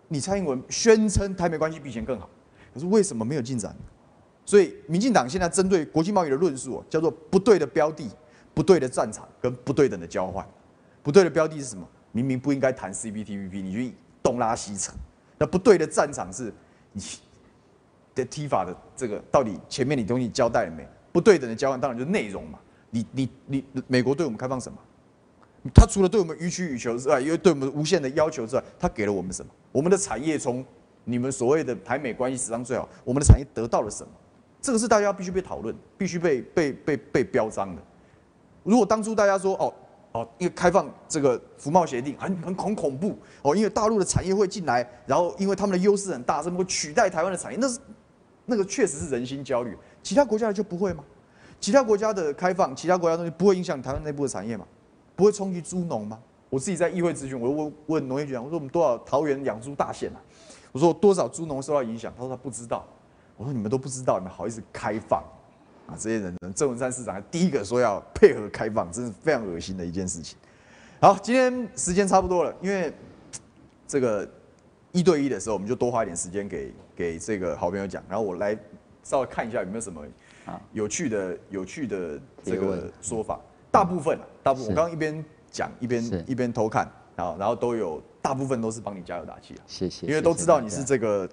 [0.08, 2.30] 你蔡英文宣称台美关系比以前更好，
[2.72, 3.76] 可是为什么没有进展？
[4.46, 8.08] 所以民进党现在针对国际贸易的论述叫做不对的标的、
[8.54, 10.42] 不对的战场跟不对等的交换。
[11.02, 11.86] 不对的标的是什么？
[12.12, 14.94] 明明不应该谈 CPTPP，你就东拉西扯。
[15.36, 16.50] 那不对的战场是
[16.92, 17.02] 你
[18.14, 20.86] 的 TIFA 的这个到底前面你东西交代了没？
[21.12, 22.58] 不对等的交换当然就是内容嘛。
[22.90, 24.78] 你你你，美国对我们开放什么？
[25.74, 29.50] 他除了对我们予取予求之外，因为对我们无限的要求之外，他给了我们什么？
[29.70, 30.64] 我们的产业从
[31.04, 34.10] 你们所谓的台美关系史上最好，我们的产业得到了什么？
[34.60, 37.82] 这个是大家必须被讨论、必须被被被被标章的。
[38.62, 39.74] 如果当初大家说哦
[40.12, 47.58] 哦，因为开放这个服贸协定很很很恐怖哦，因为大陆的产业会进来，然后因为他们的优势很大，什么会取代台湾的产业？
[47.60, 47.78] 那是
[48.46, 51.04] 那个确实是人心焦虑，其他国家的就不会吗？
[51.60, 54.66] 其他国家的开放，其他国家的东西不会影响台湾内部的产业吗？
[55.14, 56.18] 不会冲击猪农吗？
[56.50, 60.20] 我自己在议会咨询，我问问农业局长，我说我们多少桃园养猪大县啊？
[60.72, 62.12] 我说多少猪农受到影响？
[62.16, 62.84] 他说他不知道。
[63.36, 65.22] 我说你们都不知道，你们好意思开放
[65.86, 65.96] 啊？
[65.98, 70.36] 这些人，郑文山市长第一个说要配合开放，真是非常恶心的一件事情。
[71.00, 72.92] 好，今天时间差不多了，因为
[73.88, 74.28] 这个
[74.92, 78.58] 一对一的时候，我们就多花一点时间给给这个好朋友讲，然后我来
[79.02, 80.04] 稍微看一下有没有什么。
[80.72, 83.38] 有趣的有趣的这个说法，
[83.70, 91.30] 大部分大部分我刚刚一边讲一边一边偷看，然后然后都有大部分都是帮你加油打气啊，谢谢，因为都知道你是这个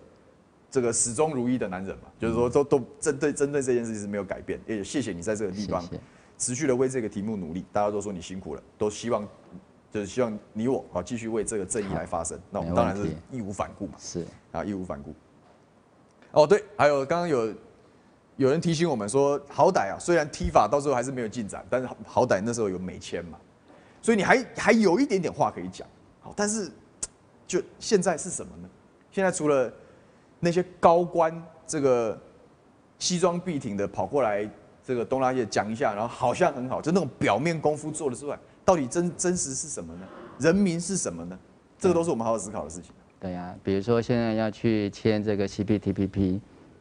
[0.70, 5.84] 这个始终如一的男人嘛，就是说都都针对针对这件事情是没有改变，也谢谢你在这个地方
[6.38, 9.28] 持续的为这个题目努力，大家都说你辛苦了，都希望
[9.92, 14.24] 就是希望你我啊继续为这个正义来发声，那我们当然是义无反顾嘛，是。
[14.52, 15.16] 啊义无反顾。
[16.32, 17.54] 哦对，还有刚刚有。
[18.38, 23.38] 有人提醒我们说，好歹啊，虽然踢法到时候还是没有进展，但是好歹那时候有美签嘛，
[24.02, 25.86] 所以你还还有一点点话可以讲。
[26.22, 26.72] 好，但是
[27.46, 28.70] 就现在是什么呢？
[29.12, 29.70] 现在除了
[30.40, 32.18] 那些高官这个
[32.98, 34.50] 西装笔挺的跑过来，
[34.86, 40.08] 这个东拉西讲一下，然后好像很好，就那种表面功夫做的之外，到底真真实是什么呢？
[40.40, 41.38] 人民是什么呢？
[41.78, 42.94] 这个都是我们好好思考的事情。
[43.20, 46.40] 对呀、啊，比如说现在要去签这个 CPTPP。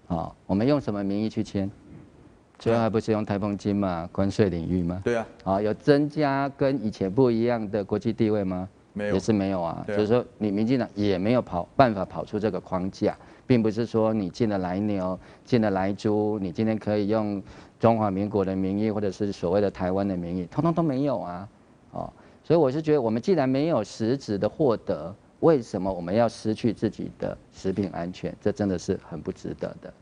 [0.08, 1.70] 啊，我们用什么名义去签？
[2.58, 5.02] 最后还不是用台澎金嘛，关税领域吗？
[5.04, 5.26] 对啊。
[5.44, 8.66] 啊，有增加跟以前不一样的国际地位吗？
[8.94, 9.84] 没有，也是没有啊。
[9.86, 13.14] 就是说，你民进党也没有跑办法跑出这个框架，
[13.46, 17.42] 并不是说你进了来牛、进了来猪，你今天可以用
[17.78, 21.48] 中华民国的名义，或者是所谓的台湾的名义，通通都没有啊。
[21.90, 22.10] 哦，
[22.42, 25.14] 所以我是觉得，我们既然没有实质的获得。
[25.40, 28.34] 为什么我们要失去自己的食品安全？
[28.40, 29.92] 这真的是很不值得的。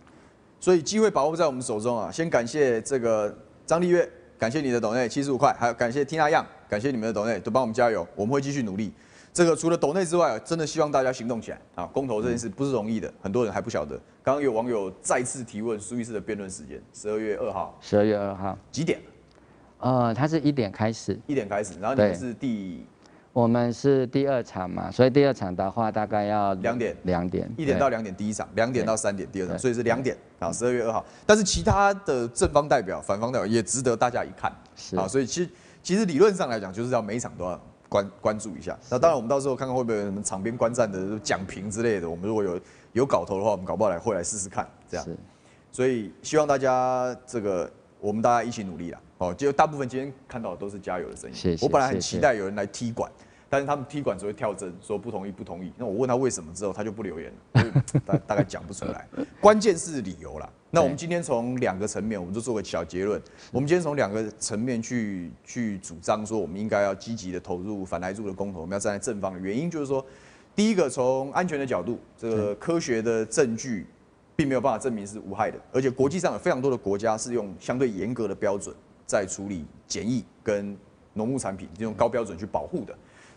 [0.58, 2.10] 所以机会把握在我们手中啊！
[2.10, 4.08] 先感谢这个张丽月，
[4.38, 8.92] 感谢你的抖内七十五块，还有感谢 Tina Yang，感谢你们的抖内，都帮我们加油，我们会继续努力。
[9.34, 11.84] 这个除了抖内之外，真的希望大家行动起来啊！
[11.84, 13.94] 公投这件事不是容易的，很多人还不晓得。
[14.22, 17.78] 刚刚有网友再次提问苏医师的辩论时间，十二月二号。
[17.82, 18.98] 十二月二号几点？
[19.78, 21.20] 呃，他是一点开始。
[21.26, 22.86] 一点开始，然后你们是第？
[23.36, 26.96] 我们是第二场嘛，所以第二场的话大概要两点。
[27.02, 27.46] 两点。
[27.54, 31.04] 一点到两点第一场，两点到三点第二场，所以是两点啊，十二月二号。
[31.26, 34.50] 但是其他的正方代表、反方代表也值得大家一看
[34.98, 35.50] 啊，所以其实
[35.82, 37.60] 其实理论上来讲，就是要每一场都要。
[37.88, 42.10] 关关注一下，那当然我们到时候看看会不会有什么场边观战的讲评之类的。
[42.10, 42.60] 我们如果有
[42.94, 45.06] 有搞头的话，我们搞不好来会来试试看，这样。
[45.70, 47.70] 所以希望大家这个
[48.00, 48.98] 我们大家一起努力啦。
[49.18, 51.36] 哦，就大部分今天看到的都是加油的声音。
[51.36, 51.64] 谢谢。
[51.64, 53.08] 我本来很期待有人来踢馆，
[53.56, 55.72] 但是他们踢馆只会跳针，说不同意不同意。
[55.78, 57.62] 那我问他为什么之后，他就不留言了，
[58.04, 59.08] 大大概讲不出来。
[59.40, 60.46] 关键是理由啦。
[60.70, 63.18] 那我们今天从两个层面，我们就做个小结论。
[63.50, 70.04] 我们今天从两个层面去去主张说，我们应该要积极的投入反莱猪的公投，我们要站在正方的原因就是说，
[70.54, 73.86] 第一个从安全的角度，这个科学的证据
[74.34, 78.76] 并没有办法证明是无害的，而且国际上有非常多的国家是用相对严格的标准
[79.06, 80.76] 在处理检疫跟
[81.14, 82.94] 农牧产品，用高标准去保护的，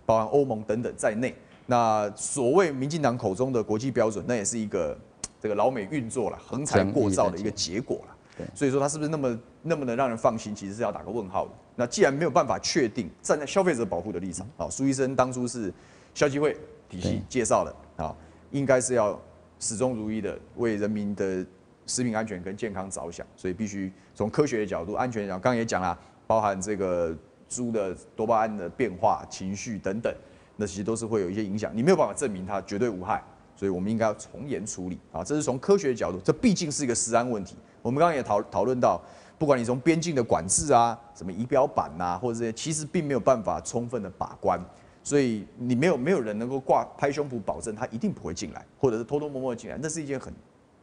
[0.09, 1.35] 包含欧盟等等在内。
[1.67, 4.97] 那所谓民进党口中的国际标准，那也是一个。
[5.41, 8.17] 这个老美运作了，横财过造的一个结果了。
[8.37, 11.51] 对，所以说它是不是那么那么能让人放心，其实是要打个问号的。
[11.77, 15.73] 那既然没有办法确定，站在消费者保护的立场，啊，苏医生当初是
[16.13, 16.57] 消基会
[16.89, 18.13] 体系介绍的，啊，
[18.51, 19.17] 应该是要
[19.61, 21.45] 始终如一的为人民的
[21.85, 25.97] 食品安全跟健康着想，所以必须从科学的角度、安全的角度，刚刚也讲了，
[26.27, 27.15] 包含这个
[27.49, 30.13] 猪的多巴胺的变化、情绪等等，
[30.55, 31.69] 那其实都是会有一些影响。
[31.75, 33.21] 你没有办法证明它绝对无害。
[33.55, 35.21] 所以，我们应该要从严处理啊！
[35.21, 37.57] 这是从科学的角度，这毕竟是一个食安问题。
[37.81, 39.01] 我们刚刚也讨讨论到，
[39.37, 44.57] 不管你从边境的管制啊，什么仪表板呐，或者这些，其实并没有办法充分的把关。
[45.03, 50.33] 所以，你没有没有人能够挂拍胸脯保证他一定不会进来，或者是偷偷摸摸进来，那是一件很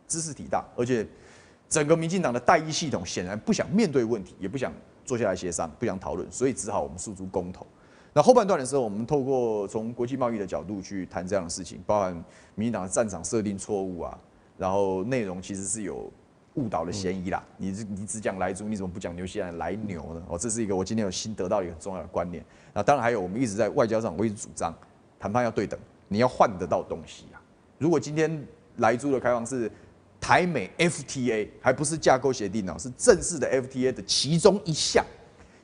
[0.06, 1.06] 知识体大，而且
[1.66, 4.70] 整个民进党的代议系统显然不想面对问题，也不想
[5.06, 7.66] 坐下来协商，不想讨论，所以只好我们诉诸公投。
[8.12, 12.12] 那后半段的时候，我们透过从国际贸易的角度去谈这样的事情，包含
[12.54, 14.18] 民进党的战场设定错误啊，
[14.58, 16.10] 然后内容其实是有
[16.54, 17.44] 误导的嫌疑啦。
[17.58, 20.22] 你你只讲莱猪，你怎么不讲牛西兰来牛呢？
[20.28, 22.42] 哦，这是一个我今天有新得到一个很重要的观念。
[22.72, 24.74] 那当然还有，我们一直在外交上，我一直主张
[25.20, 25.78] 谈判要对等，
[26.08, 27.40] 你要换得到东西啊。
[27.76, 28.42] 如果今天
[28.78, 29.70] 莱猪的开放是
[30.26, 35.04] 台美 FTA，还不是架构协定哦，是正式的 FTA 的其中一项，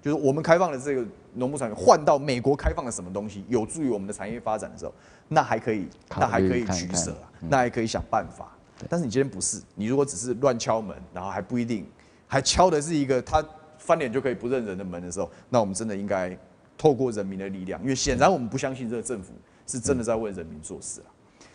[0.01, 1.05] 就是我们开放的这个。
[1.35, 4.93] 农牧产品换到美国开放的什么东西，有助于我们的产业发展的时候，
[5.29, 8.55] 那还可以，那还可以取舍啊，那还可以想办法。
[8.87, 11.87] 但是你今天不是，你如果只是乱敲门，然后还不一定，
[12.27, 13.43] 还敲的是一个他
[13.79, 16.37] 翻脸就可以不认人的门的时候，那我们真的应该
[16.77, 19.33] 透过人民的力量，因为显然我们不相信这个政府
[19.67, 21.09] 是真的在为人民做事啊。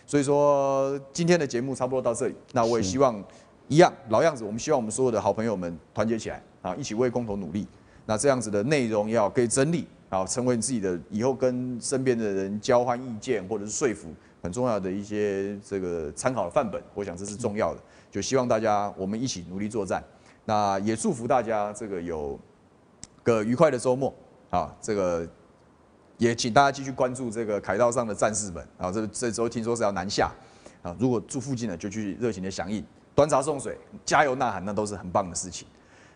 [0.08, 3.24] 所以说今天的节目差不多到这里，那我也希望
[3.68, 7.68] 一样老样子，我们希望我们所有的好朋友们团结起来啊，一起为公投努力。
[8.06, 14.08] 那这样子的内容要可以整理，啊成为你自己的以后跟身边的人交换意见或者是说服
[14.42, 17.82] 很重要的一些这个参考的范本，我想这是重要的。
[18.10, 20.02] 就希望大家我们一起努力作战。
[20.46, 22.40] 那也祝福大家这个有
[23.24, 24.14] 个愉快的周末
[24.50, 24.74] 啊！
[24.80, 25.28] 这个
[26.18, 28.92] 也请大家继续关注这个凯道上的战士们啊！
[28.92, 30.32] 这这周听说是要南下
[30.82, 30.96] 啊！
[31.00, 35.68] 如果住附近的就去热情的响应，端茶送水，加油呐喊，那都是很棒的事情。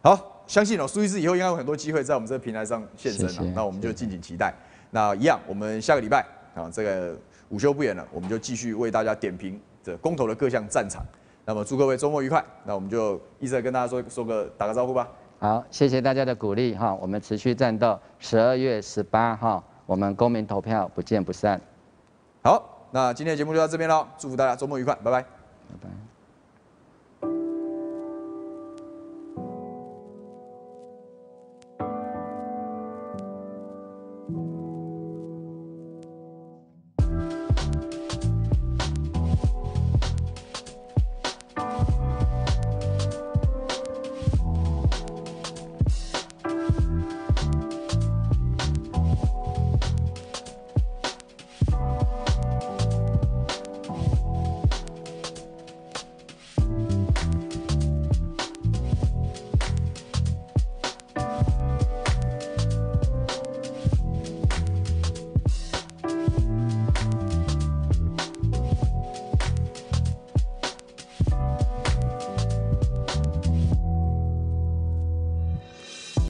[0.02, 4.54] 好，相信哦，苏医师以后应该有很多机会在我们这个平台上现身了，那我们就敬请期待。
[4.90, 6.26] 那一样，我们下个礼拜
[6.56, 7.16] 啊，这个
[7.50, 11.06] 午休不远了，我们就继续为大家点评这公投的各项战场。
[11.46, 12.44] 那么祝各位周末愉快。
[12.66, 15.08] 那我们就一直跟大家说说个打个招呼吧。
[15.40, 21.60] 好，谢谢大家的鼓励哈，我们持续战斗，十二月十八号我们公民投票不见不散。
[22.44, 25.22] 好，那今天的节目就到这边了，祝福大家周末愉快，拜拜。
[25.22, 25.28] 拜
[25.82, 26.11] 拜。